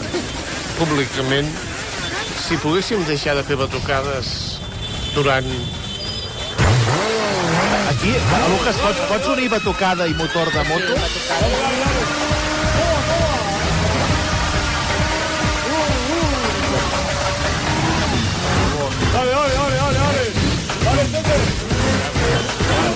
públicament 0.78 1.46
si 2.50 2.56
poguéssim 2.58 2.98
deixar 3.06 3.36
de 3.38 3.44
fer 3.46 3.54
batucades 3.54 4.58
durant... 5.14 5.46
Aquí, 7.92 8.10
Lucas, 8.50 8.74
pots, 8.82 9.02
pots 9.06 9.28
unir 9.30 9.46
batucada 9.52 10.08
i 10.10 10.14
motor 10.18 10.50
de 10.50 10.64
moto? 10.66 10.96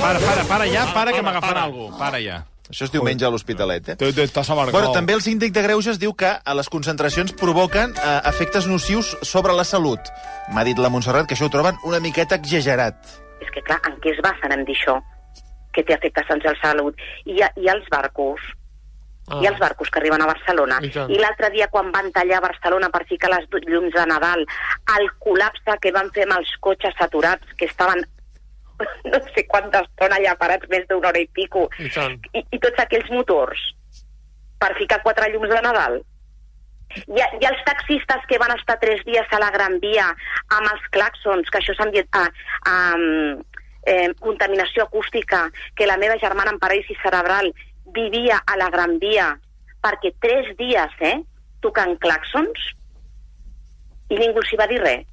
Para, 0.00 0.18
para, 0.18 0.44
para 0.44 0.66
ja, 0.66 0.82
para 0.92 1.12
que 1.12 1.22
m'agafarà 1.22 1.62
algú. 1.62 1.92
Para 1.96 2.18
ja. 2.18 2.42
Això 2.74 2.88
es 2.88 2.90
diumenge 2.90 3.22
a 3.22 3.28
l'Hospitalet, 3.30 3.92
eh? 3.92 3.94
Estàs 4.24 4.48
amargado. 4.50 4.74
Bueno, 4.74 4.90
també 4.90 5.14
el 5.14 5.20
síndic 5.22 5.52
de 5.54 5.62
Greuges 5.62 6.00
diu 6.02 6.10
que 6.18 6.26
a 6.26 6.54
les 6.58 6.66
concentracions 6.68 7.30
provoquen 7.38 7.92
eh, 7.94 8.14
efectes 8.26 8.66
nocius 8.66 9.12
sobre 9.22 9.54
la 9.54 9.62
salut. 9.62 10.10
M'ha 10.50 10.64
dit 10.66 10.80
la 10.82 10.90
Montserrat 10.90 11.28
que 11.30 11.36
això 11.38 11.46
ho 11.46 11.52
troben 11.54 11.78
una 11.86 12.00
miqueta 12.02 12.34
exagerat. 12.34 12.98
És 13.38 13.52
que, 13.54 13.62
clar, 13.62 13.78
en 13.86 13.94
què 14.02 14.10
es 14.10 14.18
basen 14.26 14.56
en 14.56 14.66
dir 14.66 14.74
això? 14.74 14.98
Que 15.70 15.86
té 15.86 15.94
efectes 15.94 16.26
sense 16.26 16.50
la 16.50 16.58
salut. 16.64 16.98
I 17.30 17.38
hi 17.38 17.44
ha 17.46 17.78
els 17.78 17.86
barcos, 17.94 18.42
Ah. 19.28 19.38
ha 19.38 19.48
els 19.48 19.58
barcos 19.58 19.88
que 19.88 19.98
arriben 19.98 20.20
a 20.20 20.26
Barcelona. 20.26 20.80
I 20.82 20.90
tant. 20.90 21.10
I 21.10 21.16
l'altre 21.16 21.48
dia, 21.54 21.68
quan 21.72 21.92
van 21.92 22.10
tallar 22.12 22.42
Barcelona 22.42 22.90
per 22.90 23.06
ficar 23.06 23.30
les 23.30 23.46
llums 23.70 23.94
de 23.94 24.06
Nadal, 24.06 24.44
el 24.98 25.06
col·lapse 25.22 25.78
que 25.80 25.92
van 25.92 26.10
fer 26.12 26.26
amb 26.26 26.40
els 26.40 26.50
cotxes 26.60 26.92
saturats, 26.98 27.46
que 27.56 27.64
estaven 27.64 28.04
no 29.10 29.20
sé 29.34 29.46
quanta 29.50 29.84
estona 29.84 30.18
allà 30.20 30.34
parats, 30.40 30.68
més 30.72 30.86
d'una 30.88 31.10
hora 31.10 31.22
i 31.22 31.28
pico, 31.36 31.68
I 31.78 31.92
tant. 31.94 32.18
i, 32.32 32.44
i 32.50 32.60
tots 32.62 32.82
aquells 32.82 33.10
motors 33.14 33.62
per 34.58 34.72
ficar 34.78 35.02
quatre 35.04 35.30
llums 35.32 35.52
de 35.52 35.62
Nadal. 35.64 36.00
Hi 36.94 37.20
ha, 37.20 37.26
hi 37.40 37.44
ha 37.44 37.50
els 37.50 37.62
taxistes 37.66 38.26
que 38.30 38.38
van 38.38 38.54
estar 38.54 38.78
tres 38.82 39.02
dies 39.06 39.32
a 39.34 39.40
la 39.42 39.50
Gran 39.54 39.80
Via 39.82 40.06
amb 40.54 40.68
els 40.70 40.90
claxons, 40.94 41.50
que 41.50 41.62
això 41.62 41.76
s'han 41.76 41.94
dit... 41.94 42.08
A, 42.14 42.28
a, 42.70 42.76
eh, 43.84 44.14
contaminació 44.20 44.84
acústica, 44.84 45.50
que 45.76 45.86
la 45.86 45.98
meva 46.00 46.16
germana 46.16 46.54
en 46.54 46.60
paràlisi 46.62 46.96
cerebral 47.02 47.50
vivia 47.92 48.40
a 48.46 48.56
la 48.56 48.70
Gran 48.72 48.98
Via 49.02 49.34
perquè 49.84 50.14
tres 50.24 50.54
dies, 50.56 50.94
eh, 51.04 51.18
tocant 51.60 51.98
claxons 52.00 52.70
i 54.08 54.20
ningú 54.20 54.44
s'hi 54.44 54.60
va 54.60 54.70
dir 54.70 54.80
res. 54.80 55.04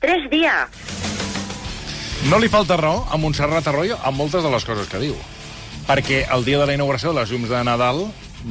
Tres 0.00 0.30
dies! 0.32 0.97
No 2.26 2.40
li 2.42 2.48
falta 2.50 2.76
raó 2.76 3.04
a 3.14 3.16
Montserrat 3.16 3.68
Arroyo 3.70 3.96
a 4.02 4.10
moltes 4.10 4.42
de 4.42 4.50
les 4.50 4.64
coses 4.66 4.88
que 4.90 4.98
diu. 4.98 5.14
Perquè 5.86 6.24
el 6.34 6.42
dia 6.44 6.58
de 6.58 6.66
la 6.66 6.74
inauguració 6.74 7.12
de 7.12 7.20
les 7.20 7.30
llums 7.30 7.48
de 7.48 7.62
Nadal 7.64 8.02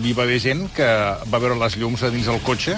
hi 0.04 0.14
va 0.16 0.24
haver 0.24 0.40
gent 0.40 0.64
que 0.74 0.88
va 1.28 1.42
veure 1.44 1.60
les 1.60 1.76
llums 1.76 2.02
a 2.04 2.10
dins 2.14 2.32
del 2.32 2.40
cotxe, 2.48 2.78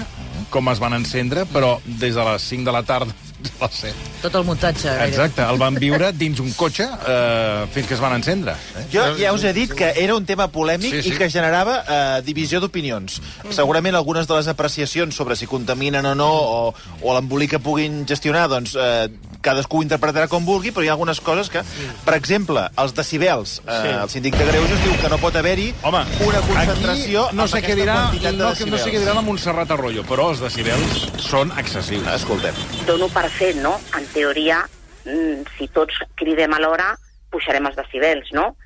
com 0.50 0.68
es 0.68 0.82
van 0.82 0.98
encendre, 0.98 1.46
però 1.54 1.76
des 1.86 2.18
de 2.18 2.26
les 2.26 2.48
5 2.50 2.66
de 2.66 2.74
la 2.74 2.82
tarda 2.82 3.29
fins 3.40 3.60
a 3.60 3.66
les 3.66 3.78
7. 3.80 3.94
Tot 4.22 4.34
el 4.40 4.44
muntatge. 4.44 4.92
Exacte, 5.06 5.42
el 5.42 5.58
van 5.60 5.74
viure 5.80 6.12
dins 6.12 6.40
un 6.40 6.52
cotxe 6.58 6.86
eh, 6.86 7.66
fins 7.74 7.88
que 7.88 7.94
es 7.96 8.00
van 8.02 8.14
encendre. 8.18 8.54
Eh? 8.76 8.84
Jo 8.92 9.06
ja 9.18 9.32
us 9.36 9.44
he 9.44 9.52
dit 9.56 9.72
que 9.76 9.92
era 9.96 10.14
un 10.16 10.26
tema 10.28 10.48
polèmic 10.52 10.94
Sí, 10.94 11.02
sí. 11.02 11.14
i 11.14 11.18
que 11.18 11.30
generava 11.32 11.78
eh, 11.82 12.22
divisió 12.26 12.60
d'opinions. 12.60 13.20
Segurament 13.50 13.94
algunes 13.98 14.26
de 14.28 14.36
les 14.36 14.48
apreciacions 14.48 15.14
sobre 15.16 15.36
si 15.36 15.46
contaminen 15.50 16.06
o 16.06 16.14
no, 16.14 16.30
o, 16.30 16.74
o 17.02 17.14
l'embolic 17.16 17.50
que 17.56 17.58
puguin 17.62 18.04
gestionar, 18.06 18.46
doncs 18.52 18.76
eh, 18.76 19.08
cadascú 19.42 19.80
ho 19.80 19.82
interpretarà 19.82 20.28
com 20.28 20.44
vulgui, 20.44 20.70
però 20.70 20.84
hi 20.84 20.90
ha 20.90 20.92
algunes 20.98 21.20
coses 21.24 21.48
que, 21.50 21.62
per 22.04 22.14
exemple, 22.18 22.66
els 22.76 22.94
decibels, 22.94 23.60
eh, 23.66 23.78
Sí. 23.80 23.88
el 23.88 24.08
síndic 24.12 24.34
de 24.36 24.44
Greuges 24.44 24.82
diu 24.84 24.92
que 25.00 25.08
no 25.08 25.16
pot 25.18 25.36
haver-hi 25.36 25.70
una 25.88 26.04
concentració 26.44 27.24
aquí 27.28 27.36
no 27.36 27.46
sé 27.48 27.60
què 27.62 27.72
aquesta 27.72 27.78
dirà, 27.80 27.94
quantitat 28.10 28.32
de 28.32 28.38
no, 28.42 28.50
no 28.76 28.78
sé 28.84 28.90
què 28.92 29.00
dirà 29.00 29.14
la 29.16 29.22
Montserrat 29.24 29.70
Arroyo, 29.72 30.04
però 30.04 30.28
els 30.34 30.40
decibels 30.44 31.06
són 31.24 31.52
excessius. 31.56 32.06
Escoltem. 32.14 32.54
Dono 32.90 33.06
per 33.14 33.28
fet, 33.30 33.54
no? 33.62 33.76
En 33.94 34.06
teoria, 34.10 34.64
mm, 35.04 35.44
si 35.56 35.68
tots 35.68 35.94
cridem 36.18 36.52
alhora, 36.56 36.96
pujarem 37.30 37.66
els 37.66 37.76
decibels, 37.76 38.32
no? 38.32 38.56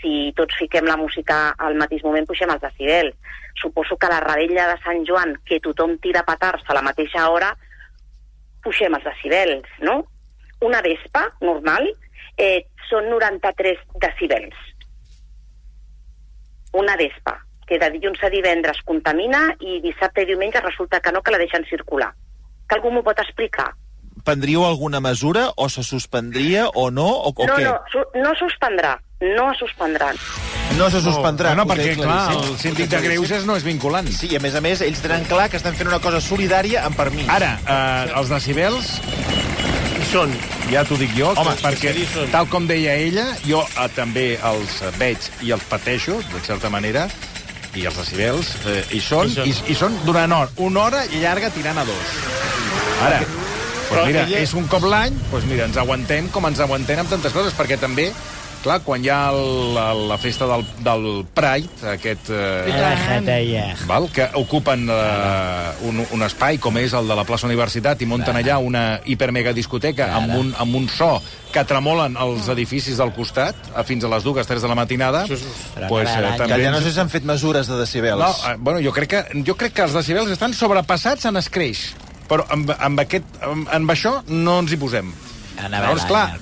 Si 0.00 0.32
tots 0.36 0.56
fiquem 0.56 0.86
la 0.86 0.96
música 0.96 1.54
al 1.58 1.76
mateix 1.76 2.02
moment, 2.02 2.26
pugem 2.26 2.50
els 2.50 2.62
decibels. 2.62 3.14
Suposo 3.60 3.98
que 3.98 4.06
a 4.06 4.14
la 4.14 4.20
rebella 4.24 4.70
de 4.72 4.78
Sant 4.82 5.04
Joan, 5.04 5.36
que 5.44 5.60
tothom 5.60 5.98
tira 5.98 6.24
petards 6.24 6.64
a 6.66 6.74
la 6.74 6.82
mateixa 6.82 7.28
hora, 7.28 7.52
pugem 8.62 8.94
els 8.94 9.04
decibels, 9.04 9.68
no? 9.80 10.06
Una 10.60 10.80
vespa 10.80 11.28
normal 11.42 11.90
eh, 12.38 12.64
són 12.88 13.10
93 13.10 13.84
decibels. 14.00 14.56
Una 16.72 16.96
vespa, 16.96 17.36
que 17.68 17.78
de 17.78 17.90
dilluns 17.90 18.22
a 18.24 18.32
divendres 18.32 18.80
contamina 18.82 19.50
i 19.60 19.80
dissabte 19.84 20.22
i 20.22 20.32
diumenge 20.32 20.64
resulta 20.64 21.00
que 21.00 21.12
no, 21.12 21.20
que 21.20 21.36
la 21.36 21.38
deixen 21.44 21.68
circular. 21.68 22.14
Que 22.68 22.78
algú 22.78 22.92
m'ho 22.94 23.02
pot 23.06 23.18
explicar? 23.22 23.72
Prendríeu 24.24 24.64
alguna 24.64 25.00
mesura 25.04 25.50
o 25.56 25.68
se 25.68 25.82
suspendria 25.84 26.68
o 26.72 26.90
no? 26.90 27.06
O, 27.06 27.32
o 27.34 27.46
no, 27.46 27.56
què? 27.58 27.64
no, 27.64 27.74
su 27.92 28.04
no 28.16 28.32
suspendrà. 28.40 28.94
No 29.20 29.50
es 29.52 29.58
suspendrà. 29.60 30.10
No 30.78 30.88
se 30.90 31.00
suspendrà. 31.04 31.52
Ho 31.52 31.64
té 31.64 31.66
perquè, 31.70 31.92
clar, 32.00 32.20
el 32.34 32.56
síndic 32.60 32.88
de 32.92 33.00
Greuges 33.04 33.44
no 33.48 33.56
és 33.56 33.64
vinculant. 33.66 34.08
Sí, 34.12 34.32
i 34.32 34.38
a 34.38 34.42
més 34.42 34.56
a 34.56 34.62
més, 34.64 34.82
ells 34.84 35.02
tenen 35.04 35.26
clar 35.28 35.48
que 35.52 35.60
estan 35.60 35.76
fent 35.78 35.90
una 35.92 36.00
cosa 36.02 36.20
solidària 36.24 36.82
amb 36.88 36.98
permís. 36.98 37.28
Ara, 37.32 37.54
eh, 37.62 38.16
els 38.18 38.32
decibels, 38.32 38.90
són. 40.10 40.34
ja 40.70 40.84
t'ho 40.86 40.98
dic 41.00 41.14
jo, 41.16 41.32
Home, 41.40 41.54
perquè, 41.62 41.94
tal 42.32 42.48
com 42.52 42.66
deia 42.70 42.96
ella, 43.00 43.28
jo 43.46 43.62
eh, 43.64 43.88
també 43.96 44.26
els 44.50 44.80
veig 44.98 45.30
i 45.46 45.54
els 45.56 45.64
pateixo, 45.70 46.18
de 46.32 46.42
certa 46.46 46.70
manera, 46.72 47.06
i 47.74 47.86
els 47.88 47.96
decibels, 47.98 48.54
eh, 48.66 48.82
hi 48.94 49.00
són, 49.02 49.30
Hi 49.30 49.38
són. 49.38 49.48
i, 49.50 49.56
i 49.72 49.78
són 49.78 50.00
durant 50.06 50.32
hora, 50.32 50.50
una 50.62 50.88
hora 50.88 51.04
llarga 51.14 51.50
tirant 51.54 51.78
a 51.82 51.86
dos. 51.88 52.18
Ara, 53.06 53.20
Però 53.84 54.00
pues 54.00 54.06
mira, 54.06 54.22
ella- 54.26 54.38
és 54.40 54.54
un 54.56 54.66
cop 54.66 54.84
l'any, 54.88 55.12
pues 55.30 55.44
mira, 55.44 55.66
ens 55.68 55.76
aguantem 55.76 56.28
com 56.32 56.46
ens 56.48 56.60
aguantem 56.64 56.98
amb 57.04 57.10
tantes 57.10 57.32
coses, 57.36 57.52
perquè 57.54 57.76
també, 57.78 58.06
clar, 58.64 58.78
quan 58.80 59.02
hi 59.04 59.10
ha 59.12 59.28
el, 59.28 59.74
la, 59.76 59.90
la 59.92 60.16
festa 60.18 60.46
del, 60.48 60.62
del 60.86 61.04
Pride, 61.36 61.68
aquest... 61.92 62.30
Eh, 62.32 62.62
val? 63.86 64.08
que 64.10 64.24
ocupen 64.40 64.86
eh, 64.88 65.70
un, 65.84 66.00
un 66.16 66.22
espai 66.24 66.56
com 66.58 66.78
és 66.80 66.94
el 66.96 67.06
de 67.12 67.14
la 67.18 67.26
plaça 67.28 67.44
Universitat 67.46 68.00
i 68.00 68.08
munten 68.08 68.38
allà 68.40 68.56
una 68.64 68.84
hipermega 69.04 69.52
discoteca 69.52 70.08
amb 70.16 70.32
un, 70.38 70.54
amb 70.64 70.74
un 70.80 70.88
so 70.88 71.18
que 71.52 71.62
tremolen 71.68 72.16
els 72.18 72.48
edificis 72.48 72.96
del 72.98 73.12
costat 73.14 73.54
a 73.76 73.84
fins 73.84 74.02
a 74.02 74.08
les 74.10 74.24
dues, 74.24 74.46
tres 74.48 74.64
de 74.64 74.68
la 74.72 74.74
matinada. 74.74 75.26
Pues, 75.28 76.08
eh, 76.08 76.22
Que 76.32 76.38
també 76.48 76.64
ja 76.64 76.72
no 76.72 76.80
sé 76.80 76.90
si 76.90 76.98
han 77.04 77.10
fet 77.12 77.22
mesures 77.28 77.68
de 77.68 77.76
decibels. 77.84 78.18
no, 78.18 78.32
eh, 78.50 78.56
bueno, 78.58 78.80
jo 78.82 78.90
crec, 78.96 79.10
que, 79.12 79.42
jo 79.44 79.54
crec 79.60 79.74
que 79.76 79.82
els 79.82 79.92
decibels 79.92 80.32
estan 80.32 80.54
sobrepassats 80.56 81.28
en 81.28 81.36
escreix 81.36 81.92
però 82.28 82.46
amb, 82.50 82.70
amb, 82.78 83.00
aquest, 83.04 83.24
amb, 83.42 83.68
amb 83.72 83.90
això 83.94 84.16
no 84.28 84.60
ens 84.64 84.72
hi 84.72 84.78
posem 84.80 85.12
llavors 85.70 86.04
clar, 86.08 86.38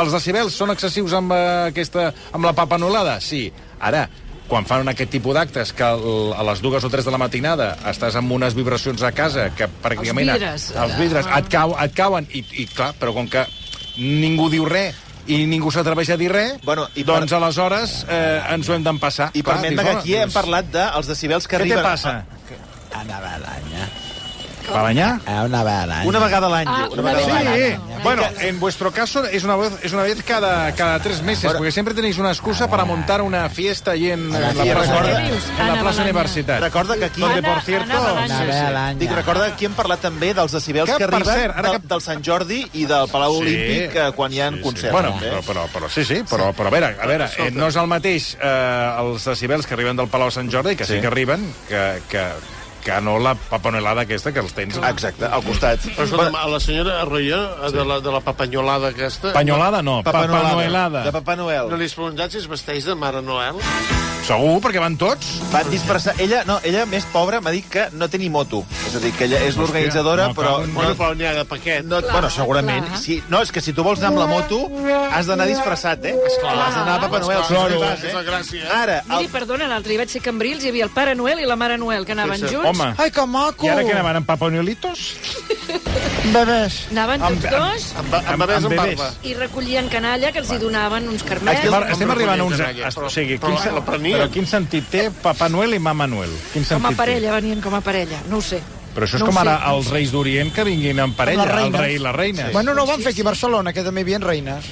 els 0.00 0.12
decibels 0.12 0.54
són 0.56 0.70
excessius 0.74 1.12
amb, 1.16 1.32
eh, 1.32 1.68
aquesta, 1.70 2.10
amb 2.32 2.44
la 2.44 2.52
papanolada? 2.52 3.20
Sí. 3.24 3.46
Ara, 3.80 4.08
quan 4.48 4.64
fan 4.66 4.88
aquest 4.88 5.10
tipus 5.12 5.34
d'actes 5.36 5.72
que 5.76 5.84
el- 5.84 6.32
a 6.36 6.42
les 6.42 6.60
dues 6.64 6.84
o 6.84 6.90
tres 6.90 7.04
de 7.04 7.10
la 7.12 7.18
matinada 7.20 7.76
estàs 7.90 8.16
amb 8.16 8.32
unes 8.32 8.54
vibracions 8.56 9.02
a 9.02 9.12
casa 9.12 9.50
que 9.54 9.68
pràcticament... 9.68 10.28
Els 10.30 10.40
vidres. 10.40 10.70
Els 10.76 10.96
vidres 10.98 11.26
et, 11.36 11.48
cau, 11.52 11.76
et 11.78 11.94
cauen 11.94 12.26
i, 12.32 12.44
i 12.62 12.66
clar, 12.66 12.94
però 12.98 13.12
com 13.14 13.28
que 13.28 13.44
ningú 13.98 14.48
diu 14.50 14.64
res 14.68 14.96
i 15.28 15.42
ningú 15.46 15.68
s'atreveix 15.70 16.08
a 16.14 16.16
dir 16.16 16.30
res, 16.32 16.54
Bueno, 16.64 16.86
i 16.96 17.02
per- 17.04 17.18
doncs 17.18 17.32
aleshores 17.36 17.98
eh, 18.08 18.40
ens 18.54 18.68
ho 18.68 18.74
hem 18.74 18.84
d'empassar. 18.86 19.30
I 19.36 19.42
permet-me 19.44 19.84
que 19.84 19.90
aquí 19.98 20.14
hem 20.16 20.22
doncs, 20.30 20.34
parlat 20.40 20.70
dels 20.72 21.06
decibels 21.12 21.46
que 21.46 21.56
Què 21.58 21.66
te 21.68 21.74
arriben... 21.74 21.84
passa? 21.84 22.24
Una 22.98 23.20
balanya. 23.20 23.88
Balanyà? 24.72 25.20
Una 25.44 25.62
balanya. 25.62 26.06
Una 26.08 26.18
vegada 26.18 26.46
a 26.46 26.50
l'any, 26.50 26.66
Ah. 26.68 26.88
Una 26.92 27.02
una 27.02 27.12
vegada 27.12 27.16
vez 27.26 27.28
l'any. 27.34 27.46
al 27.48 27.54
Sí, 27.54 27.62
año. 27.72 28.02
bueno, 28.02 28.22
en 28.40 28.60
vuestro 28.60 28.92
caso 28.92 29.24
es 29.24 29.44
una 29.44 29.56
vez, 29.56 29.72
es 29.82 29.92
una 29.92 30.02
vez 30.02 30.22
cada, 30.22 30.72
cada 30.72 30.98
tres 31.00 31.22
meses, 31.22 31.44
Bueno. 31.44 31.58
porque 31.58 31.72
siempre 31.72 31.94
tenéis 31.94 32.18
una 32.18 32.30
excusa 32.30 32.68
para 32.68 32.84
montar 32.84 33.22
una 33.22 33.48
fiesta 33.48 33.92
allí 33.92 34.10
en, 34.10 34.20
en 34.34 34.40
la 34.40 34.52
sí, 34.52 34.56
plaza, 34.70 34.92
recorda- 34.92 35.26
en 35.28 35.66
la 35.74 35.80
plaza. 35.80 36.02
Universitat. 36.02 36.60
Recorda 36.60 36.96
que 36.96 37.04
aquí... 37.06 37.20
Donde, 37.20 37.42
por 37.42 37.60
cierto... 37.62 37.92
Ana 38.16 38.38
sí, 38.40 38.44
vez 38.46 38.54
sí. 38.56 38.60
al 38.64 38.76
año. 38.76 38.98
Dic, 38.98 39.10
recorda 39.12 39.46
que 39.46 39.52
aquí 39.52 39.64
hem 39.66 39.72
parlat 39.74 40.00
també 40.00 40.32
dels 40.34 40.52
decibels 40.52 40.90
Que, 40.90 41.04
arriben 41.04 41.24
cert, 41.24 41.56
ara 41.56 41.70
del, 41.72 41.80
que- 41.80 41.88
del 41.88 42.00
Sant 42.02 42.22
Jordi 42.24 42.60
i 42.74 42.84
del 42.86 43.08
Palau 43.08 43.34
Sí. 43.34 43.40
Olímpic 43.42 43.96
eh, 43.96 44.12
quan 44.14 44.32
hi 44.32 44.40
ha 44.40 44.50
concerts. 44.62 44.92
Bueno, 44.92 45.08
eh? 45.20 45.28
però, 45.28 45.40
però, 45.42 45.66
però 45.72 45.88
sí, 45.88 46.04
sí, 46.04 46.22
però, 46.28 46.52
però 46.52 46.68
a 46.68 46.70
veure, 46.70 46.96
a 47.00 47.06
veure 47.06 47.28
eh, 47.38 47.50
no 47.50 47.66
és 47.68 47.76
el 47.76 47.86
mateix 47.86 48.36
eh, 48.40 48.94
els 49.00 49.24
decibels 49.24 49.66
que 49.66 49.74
arriben 49.74 49.96
del 49.96 50.08
Palau 50.08 50.30
Sant 50.30 50.50
Jordi, 50.52 50.76
que 50.76 50.84
sí, 50.84 50.94
Sí. 50.94 51.00
que 51.00 51.06
arriben, 51.06 51.52
que, 51.68 52.00
que, 52.08 52.24
que 52.88 53.00
no 53.04 53.18
la 53.20 53.34
papanelada 53.36 54.06
aquesta 54.06 54.32
que 54.32 54.40
els 54.40 54.54
tens. 54.56 54.80
Exacte, 54.88 55.28
al 55.28 55.44
costat. 55.44 55.84
Però 55.92 56.08
escolta'm, 56.08 56.40
a 56.40 56.48
la 56.48 56.60
senyora 56.64 56.98
Arroyo, 57.02 57.40
de, 57.74 57.84
la, 57.84 58.00
de 58.04 58.16
la 58.16 58.22
papanyolada 58.24 58.94
aquesta... 58.94 59.34
Panyolada 59.36 59.82
no, 59.84 60.00
Papa 60.06 60.26
Noel. 60.26 60.42
papanoelada. 60.48 61.04
De 61.04 61.16
Papa 61.20 61.36
Noel. 61.36 61.68
No 61.68 61.80
li 61.80 61.90
has 61.90 61.96
preguntat 61.98 62.32
si 62.32 62.40
es 62.40 62.48
vesteix 62.50 62.88
de 62.88 62.96
Mare 62.96 63.24
Noel? 63.24 63.60
Segur, 64.28 64.58
perquè 64.60 64.80
van 64.82 64.96
tots. 65.00 65.28
Van 65.48 65.68
disfressar... 65.72 66.12
Ella, 66.20 66.42
no, 66.44 66.58
ella 66.68 66.82
més 66.84 67.06
pobra 67.08 67.38
m'ha 67.40 67.52
dit 67.54 67.64
que 67.72 67.86
no 67.96 68.10
té 68.12 68.18
ni 68.20 68.28
moto. 68.28 68.58
És 68.84 68.96
a 68.98 69.00
dir, 69.00 69.12
que 69.16 69.24
ella 69.24 69.38
és 69.46 69.56
l'organitzadora, 69.56 70.26
no, 70.28 70.34
però... 70.36 70.58
en- 70.66 70.74
Bueno, 70.76 70.92
però 70.98 71.14
n'hi 71.16 71.24
ha 71.24 71.32
de 71.38 71.44
paquet. 71.48 71.86
No, 71.88 72.02
bueno, 72.10 72.28
segurament. 72.30 72.84
clar. 72.90 73.00
Sí, 73.00 73.22
no, 73.32 73.40
és 73.40 73.52
que 73.54 73.62
si 73.64 73.72
tu 73.72 73.82
vols 73.86 74.02
anar 74.02 74.10
amb 74.12 74.20
la 74.20 74.26
moto, 74.28 74.58
has 75.16 75.30
d'anar 75.30 75.46
disfressat, 75.48 76.04
eh? 76.10 76.12
Has 76.28 76.76
d'anar 76.76 76.98
a 76.98 77.00
Papa 77.06 77.22
Noel. 77.24 77.40
si 77.48 77.54
no 77.56 77.64
hi 77.72 77.80
vas, 77.80 78.04
és 78.04 78.12
la 78.18 78.22
gràcia. 78.26 78.66
eh? 78.66 78.74
Ara, 78.82 78.98
Miri, 79.08 79.24
el, 79.24 79.32
perdona, 79.32 79.70
l'altre 79.72 79.94
dia 79.96 80.02
vaig 80.04 80.12
ser 80.12 80.20
a 80.20 80.26
Cambrils, 80.28 80.64
hi 80.66 80.74
havia 80.74 80.84
el 80.90 80.92
Pare 80.92 81.14
Noel 81.16 81.40
i 81.40 81.48
la 81.48 81.56
Mare 81.56 81.78
Noel, 81.80 82.04
que 82.04 82.12
anaven 82.12 82.38
Sí, 82.44 82.48
sí. 82.48 82.54
junts. 82.54 82.68
Home, 82.74 82.92
Ai, 82.98 83.10
que 83.10 83.26
maco! 83.26 83.64
i 83.64 83.72
ara 83.72 83.84
que 83.88 83.96
anaven 83.96 84.20
amb 84.20 84.28
papanolitos? 84.28 85.08
Bebès. 86.32 86.88
Anaven 86.90 87.22
Amb- 87.22 87.40
tots 87.40 87.50
dos 87.52 87.86
Amb, 87.96 88.14
amb, 88.14 88.28
amb 88.28 88.42
bebès 88.42 88.56
amb 88.56 88.66
amb 88.66 88.74
bebès. 88.74 88.96
barba. 88.98 89.14
i 89.22 89.34
recollien 89.34 89.88
canalla 89.88 90.32
que 90.32 90.38
els 90.42 90.50
hi 90.52 90.58
donaven 90.58 91.08
uns 91.08 91.22
carmets. 91.22 91.64
Estem, 91.64 91.82
estem 91.92 92.10
arribant 92.10 92.40
a 92.40 92.44
uns... 92.44 92.56
canalla, 92.58 92.90
però- 92.90 93.06
o 93.06 93.10
sigui, 93.10 93.38
però 93.38 93.56
quin, 93.56 93.84
prenia. 93.84 94.16
però 94.18 94.30
quin 94.30 94.46
sentit 94.46 94.88
té 94.90 95.10
Papa 95.22 95.48
Noel 95.48 95.74
i 95.74 95.78
Mama 95.78 96.06
Noel? 96.06 96.30
Quin 96.52 96.64
sentit 96.64 96.76
Com 96.82 96.86
a 96.86 96.90
té? 96.90 96.96
parella, 96.96 97.32
venien 97.38 97.60
com 97.60 97.74
a 97.74 97.80
parella, 97.80 98.20
no 98.28 98.38
ho 98.38 98.42
sé. 98.42 98.60
Però 98.94 99.06
això 99.06 99.14
és 99.16 99.20
No 99.20 99.26
com 99.26 99.38
ara 99.38 99.56
sé, 99.58 99.70
els. 99.76 99.90
Reis 99.90 100.10
d'Orient 100.12 100.52
que 100.52 100.64
vinguin 100.64 100.98
en 100.98 101.12
parella, 101.14 101.44
el 101.44 101.72
rei 101.72 101.94
i 101.94 101.98
la 101.98 102.12
reina. 102.12 102.48
Bueno, 102.52 102.74
no 102.74 102.82
ho 102.82 102.86
van 102.86 103.00
fer 103.00 103.12
aquí 103.12 103.20
a 103.22 103.24
Barcelona, 103.30 103.72
que 103.72 103.82
també 103.82 104.00
hi 104.00 104.04
havia 104.08 104.18
reines. 104.18 104.64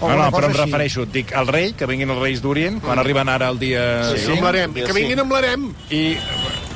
O 0.00 0.08
No, 0.08 0.16
no, 0.16 0.30
però 0.32 0.46
em 0.46 0.50
així. 0.50 0.60
refereixo, 0.64 1.04
dic, 1.06 1.32
al 1.34 1.46
rei, 1.46 1.72
que 1.72 1.86
vinguin 1.86 2.10
els 2.10 2.18
Reis 2.20 2.42
d'Orient, 2.42 2.80
quan 2.82 2.98
arriben 2.98 3.28
ara 3.28 3.48
el 3.48 3.58
dia 3.58 4.10
Sí, 4.10 4.24
5. 4.26 4.32
amb 4.32 4.42
l'harem. 4.42 4.72
dia 4.74 4.84
Que 4.86 4.92
vinguin 4.92 5.20
amb 5.20 5.32
l'harem. 5.32 5.74
I 5.90 6.16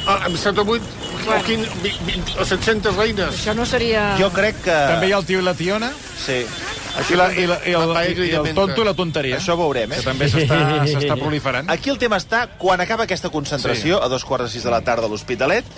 Ah, 0.06 0.20
Amb 0.24 0.36
7 0.38 0.60
o 0.60 0.64
8 0.64 0.80
o, 1.28 1.38
15, 1.44 1.70
20, 1.82 2.36
o 2.40 2.46
700 2.48 2.96
reines. 2.96 3.30
Això 3.34 3.54
no 3.56 3.66
seria... 3.68 4.10
Jo 4.20 4.30
crec 4.34 4.62
que... 4.64 4.74
també 4.94 5.10
hi 5.10 5.14
ha 5.14 5.20
el 5.20 5.28
tio 5.28 5.42
i 5.42 5.46
la 5.46 5.54
tiona, 5.58 5.92
Sí. 6.18 6.42
i, 6.42 7.16
la, 7.16 7.28
i, 7.32 7.46
la, 7.46 7.60
i, 7.64 7.72
el, 7.72 7.92
La 7.94 8.02
i, 8.08 8.30
el 8.34 8.50
tonto 8.56 8.82
i 8.82 8.88
la 8.88 8.94
tonteria. 8.96 9.38
Això 9.38 9.54
ho 9.54 9.60
veurem, 9.62 9.92
eh? 9.94 10.00
Que 10.00 10.08
també 10.10 10.28
s'està 10.32 10.58
s'està 10.92 11.16
proliferant. 11.20 11.70
Aquí 11.72 11.92
el 11.94 12.00
tema 12.00 12.18
està, 12.20 12.46
quan 12.58 12.82
acaba 12.84 13.06
aquesta 13.06 13.30
concentració, 13.30 13.96
sí. 13.96 14.04
a 14.04 14.10
dos 14.10 14.26
quarts 14.28 14.48
de 14.48 14.52
sis 14.56 14.66
de 14.66 14.74
la 14.74 14.82
tarda 14.84 15.06
a 15.06 15.12
l'Hospitalet, 15.12 15.68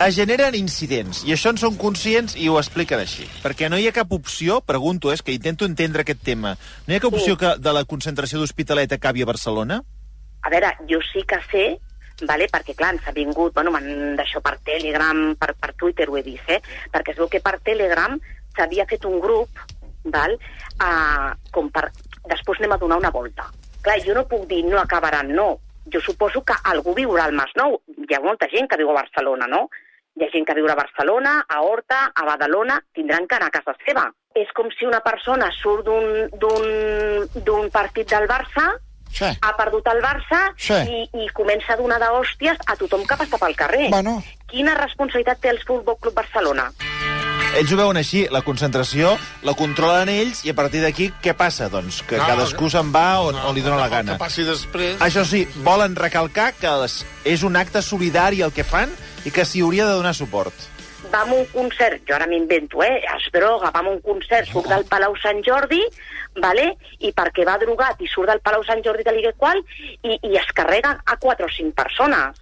es 0.00 0.16
generen 0.16 0.54
incidents, 0.56 1.24
i 1.28 1.34
això 1.34 1.50
en 1.52 1.58
són 1.60 1.76
conscients 1.76 2.32
i 2.40 2.48
ho 2.48 2.56
expliquen 2.60 3.02
així. 3.02 3.26
Perquè 3.42 3.68
no 3.68 3.76
hi 3.76 3.88
ha 3.90 3.92
cap 3.92 4.12
opció, 4.16 4.62
pregunto, 4.64 5.12
és 5.12 5.20
que 5.20 5.34
intento 5.36 5.68
entendre 5.68 6.06
aquest 6.06 6.22
tema, 6.24 6.54
no 6.86 6.94
hi 6.94 6.96
ha 6.96 7.02
cap 7.04 7.16
opció 7.18 7.36
que 7.36 7.52
de 7.60 7.74
la 7.76 7.84
concentració 7.84 8.40
d'Hospitalet 8.40 8.96
acabi 8.96 9.26
a 9.26 9.28
Barcelona? 9.28 9.82
A 10.40 10.48
veure, 10.48 10.72
jo 10.88 11.02
sí 11.04 11.20
que 11.28 11.36
sé, 11.50 11.66
vale? 12.28 12.48
perquè 12.52 12.74
clar, 12.76 12.94
ens 12.94 13.06
ha 13.08 13.14
vingut, 13.16 13.54
bueno, 13.54 13.72
d'això 14.16 14.40
per 14.44 14.58
Telegram, 14.64 15.34
per, 15.38 15.54
per 15.58 15.74
Twitter 15.76 16.08
ho 16.08 16.16
he 16.18 16.22
vist, 16.26 16.48
eh? 16.48 16.60
perquè 16.92 17.14
es 17.14 17.18
veu 17.20 17.28
que 17.28 17.40
per 17.44 17.58
Telegram 17.64 18.18
s'havia 18.56 18.86
fet 18.90 19.04
un 19.08 19.20
grup, 19.20 19.48
val? 20.04 20.36
Uh, 20.80 21.32
com 21.52 21.70
per... 21.72 21.90
Després 22.30 22.60
anem 22.60 22.76
a 22.76 22.80
donar 22.80 22.98
una 23.00 23.12
volta. 23.12 23.46
Clar, 23.80 23.98
jo 24.04 24.14
no 24.16 24.26
puc 24.28 24.46
dir 24.48 24.62
no 24.66 24.78
acabaran, 24.80 25.32
no. 25.34 25.60
Jo 25.90 26.00
suposo 26.04 26.42
que 26.44 26.56
algú 26.72 26.94
viurà 26.96 27.24
al 27.26 27.36
Masnou. 27.36 27.78
Hi 28.04 28.16
ha 28.16 28.24
molta 28.24 28.48
gent 28.52 28.68
que 28.68 28.78
viu 28.80 28.90
a 28.92 28.98
Barcelona, 28.98 29.48
no? 29.48 29.68
Hi 30.18 30.26
ha 30.26 30.30
gent 30.32 30.44
que 30.46 30.56
viurà 30.58 30.76
a 30.76 30.82
Barcelona, 30.82 31.38
a 31.48 31.62
Horta, 31.64 32.10
a 32.12 32.26
Badalona, 32.28 32.76
tindran 32.94 33.26
que 33.26 33.38
anar 33.38 33.48
a 33.48 33.56
casa 33.56 33.76
seva. 33.86 34.04
És 34.36 34.52
com 34.54 34.68
si 34.76 34.86
una 34.86 35.00
persona 35.02 35.48
surt 35.56 35.88
d'un 36.44 37.70
partit 37.72 38.12
del 38.12 38.28
Barça 38.30 38.68
Sí. 39.12 39.26
ha 39.40 39.56
perdut 39.56 39.86
el 39.92 40.00
Barça 40.02 40.52
Sí. 40.56 40.74
i, 40.74 41.24
i 41.24 41.28
comença 41.34 41.74
a 41.74 41.76
donar 41.76 41.98
d'hòsties 42.00 42.58
a 42.66 42.76
tothom 42.76 43.04
que 43.06 43.16
passa 43.16 43.38
pel 43.38 43.56
carrer. 43.56 43.88
Bueno. 43.90 44.22
Quina 44.50 44.74
responsabilitat 44.74 45.40
té 45.40 45.50
el 45.50 45.58
Futbol 45.66 45.96
Club 46.00 46.14
Barcelona? 46.14 46.70
Ells 47.58 47.72
ho 47.74 47.76
veuen 47.80 47.96
així, 47.98 48.28
la 48.30 48.42
concentració 48.46 49.16
la 49.42 49.54
controlen 49.58 50.08
ells 50.12 50.44
i 50.46 50.52
a 50.52 50.54
partir 50.54 50.80
d'aquí 50.84 51.08
què 51.22 51.34
passa? 51.34 51.66
Doncs 51.68 52.02
que 52.06 52.16
No, 52.20 52.26
cadascú 52.28 52.68
se'n 52.70 52.92
va 52.94 53.18
on, 53.26 53.34
on 53.34 53.54
li 53.56 53.60
dóna 53.64 53.76
la 53.80 53.88
El 53.88 53.90
gana. 53.90 54.12
que 54.12 54.18
passi 54.22 54.44
després... 54.46 55.00
Això 55.02 55.24
sí, 55.26 55.48
volen 55.66 55.96
recalcar 55.96 56.52
que 56.54 56.70
es- 56.84 57.04
és 57.24 57.42
un 57.42 57.56
acte 57.56 57.82
solidari 57.82 58.42
el 58.46 58.52
que 58.54 58.62
fan 58.62 58.92
i 59.24 59.32
que 59.34 59.44
s'hi 59.44 59.62
hauria 59.66 59.86
de 59.86 59.92
donar 59.98 60.14
suport. 60.14 60.54
Va 61.12 61.22
a 61.22 61.24
un 61.34 61.44
concert, 61.50 62.04
jo 62.06 62.14
ara 62.14 62.28
m'invento, 62.30 62.84
eh? 62.84 63.02
Es 63.16 63.26
droga, 63.32 63.72
va 63.74 63.80
a 63.80 63.88
un 63.90 63.98
concert, 64.00 64.46
surt 64.46 64.68
del 64.70 64.84
Palau 64.86 65.16
Sant 65.18 65.42
Jordi, 65.42 65.82
vale? 66.42 66.74
i 67.00 67.12
perquè 67.16 67.46
va 67.48 67.58
drogat 67.60 68.00
i 68.00 68.08
surt 68.10 68.30
del 68.30 68.42
Palau 68.44 68.64
Sant 68.66 68.82
Jordi 68.84 69.04
de 69.06 69.14
l'Igual 69.14 69.36
qual, 69.40 69.60
i, 70.02 70.18
i 70.28 70.36
es 70.36 70.52
carrega 70.56 70.96
a 71.04 71.16
quatre 71.16 71.46
o 71.46 71.52
cinc 71.52 71.74
persones. 71.74 72.38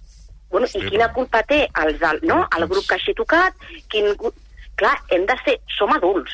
Bueno, 0.51 0.67
I 0.73 0.85
quina 0.89 1.11
culpa 1.13 1.43
té 1.45 1.67
del, 2.01 2.21
no? 2.23 2.47
el 2.57 2.67
grup 2.69 2.87
que 2.89 2.97
hagi 2.97 3.15
tocat? 3.15 3.55
Quin... 3.93 4.15
Clar, 4.79 4.95
hem 5.11 5.27
de 5.27 5.37
ser... 5.45 5.59
Som 5.77 5.93
adults. 5.93 6.33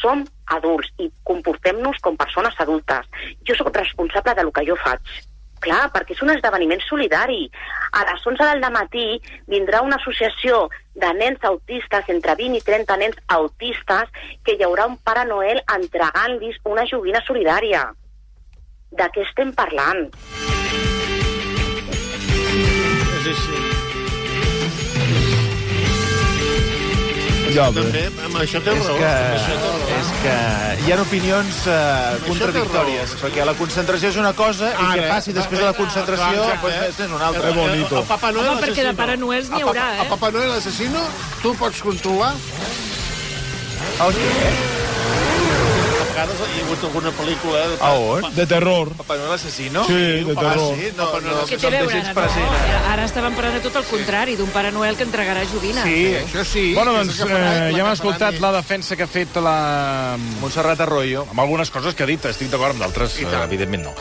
Som 0.00 0.26
adults 0.56 0.90
i 0.98 1.08
comportem-nos 1.26 1.98
com 2.04 2.18
persones 2.20 2.58
adultes. 2.60 3.08
Jo 3.46 3.56
sóc 3.56 3.72
responsable 3.76 4.34
de 4.34 4.44
lo 4.44 4.52
que 4.52 4.66
jo 4.68 4.76
faig. 4.84 5.00
Clar, 5.60 5.90
perquè 5.92 6.14
és 6.16 6.22
un 6.24 6.32
esdeveniment 6.32 6.80
solidari. 6.86 7.42
A 7.92 8.04
les 8.08 8.26
11 8.26 8.46
del 8.48 8.64
matí 8.72 9.06
vindrà 9.52 9.82
una 9.84 9.98
associació 10.00 10.68
de 10.96 11.12
nens 11.18 11.44
autistes, 11.44 12.08
entre 12.08 12.34
20 12.38 12.60
i 12.60 12.64
30 12.64 12.96
nens 13.02 13.18
autistes, 13.36 14.08
que 14.44 14.56
hi 14.56 14.64
haurà 14.64 14.88
un 14.88 14.96
Pare 15.04 15.26
Noel 15.28 15.60
entregant-los 15.76 16.60
una 16.64 16.86
joguina 16.88 17.20
solidària. 17.26 17.84
De 18.90 19.10
què 19.14 19.26
estem 19.28 19.52
parlant? 19.54 20.08
És 23.20 23.28
així. 23.34 23.69
Ja, 27.54 27.66
També, 27.74 28.04
amb 28.24 28.36
això 28.38 28.60
té 28.62 28.70
És 28.76 28.86
raó. 28.86 28.96
que, 28.98 29.10
amb 29.10 29.36
això 29.36 29.54
té 29.58 29.68
raó. 29.68 30.00
és 30.00 30.10
que 30.22 30.34
hi 30.86 30.92
ha 30.92 30.98
opinions 31.02 31.60
uh, 31.66 31.74
contradictòries, 32.26 33.14
perquè 33.22 33.44
la 33.48 33.54
concentració 33.58 34.08
és 34.12 34.16
una 34.22 34.32
cosa 34.38 34.70
i 34.70 34.74
Ara, 34.78 34.94
què 34.94 35.08
passi 35.10 35.32
després 35.36 35.60
de 35.60 35.66
la 35.66 35.72
concentració 35.74 36.44
clar, 36.44 36.60
pues, 36.60 36.74
exacte. 36.74 37.04
és 37.04 37.10
una 37.10 37.26
altra. 37.26 37.42
Que 37.48 37.58
bonito. 37.58 37.98
El 37.98 38.04
Papa 38.06 38.32
Noel 38.32 38.48
Home, 38.54 38.60
perquè 38.66 38.84
de. 38.86 38.94
Pare 38.94 39.16
Noels 39.16 39.50
n'hi 39.50 39.62
A 39.62 39.66
Papa- 39.66 39.80
haurà, 39.80 39.94
eh? 39.96 40.00
A 40.00 40.08
Papa 40.14 40.30
Noel 40.30 40.52
assassino, 40.58 41.00
tu 41.42 41.54
pots 41.56 41.80
controlar? 41.82 42.34
El 44.00 44.12
què? 44.14 44.79
Vegades 46.10 46.40
hi 46.42 46.60
ha 46.60 46.64
hagut 46.66 46.84
alguna 46.88 47.10
pel·lícula... 47.14 47.60
de 47.70 47.76
A 47.86 47.90
on? 47.94 48.26
De 48.34 48.46
terror. 48.50 48.90
Papa 48.98 49.16
Noel 49.20 49.32
assassino? 49.36 49.84
Sí, 49.86 49.94
de 50.26 50.34
Ah, 50.36 50.40
terror. 50.40 50.74
sí? 50.76 50.88
No, 50.96 51.06
Noel 51.06 51.22
no, 51.24 51.30
no 51.30 51.38
ara? 51.38 52.14
present. 52.14 52.50
No, 52.50 52.80
ara 52.92 53.04
estaven 53.06 53.34
parlant 53.38 53.54
de 53.58 53.62
tot 53.68 53.76
el 53.80 53.84
contrari, 53.88 54.34
d'un 54.36 54.50
Pare 54.50 54.72
Noel 54.74 54.96
que 54.98 55.06
entregarà 55.06 55.44
joguines. 55.52 55.84
Sí, 55.86 56.02
Això 56.24 56.44
sí. 56.44 56.64
Bueno, 56.74 56.92
doncs 56.98 57.20
eh, 57.20 57.28
la 57.30 57.44
ja 57.70 57.84
hem 57.84 57.92
escoltat 57.92 58.40
la 58.42 58.52
defensa 58.58 58.96
que 58.98 59.06
ha 59.06 59.10
fet 59.10 59.36
la... 59.40 59.56
Montserrat 60.40 60.80
Arroyo. 60.80 61.26
amb 61.30 61.40
algunes 61.46 61.70
coses 61.70 61.94
que 61.94 62.02
ha 62.02 62.10
dit, 62.10 62.24
estic 62.26 62.50
d'acord 62.50 62.74
amb 62.74 62.82
d'altres, 62.84 63.16
eh, 63.22 63.28
evidentment 63.44 63.86
no. 63.90 63.94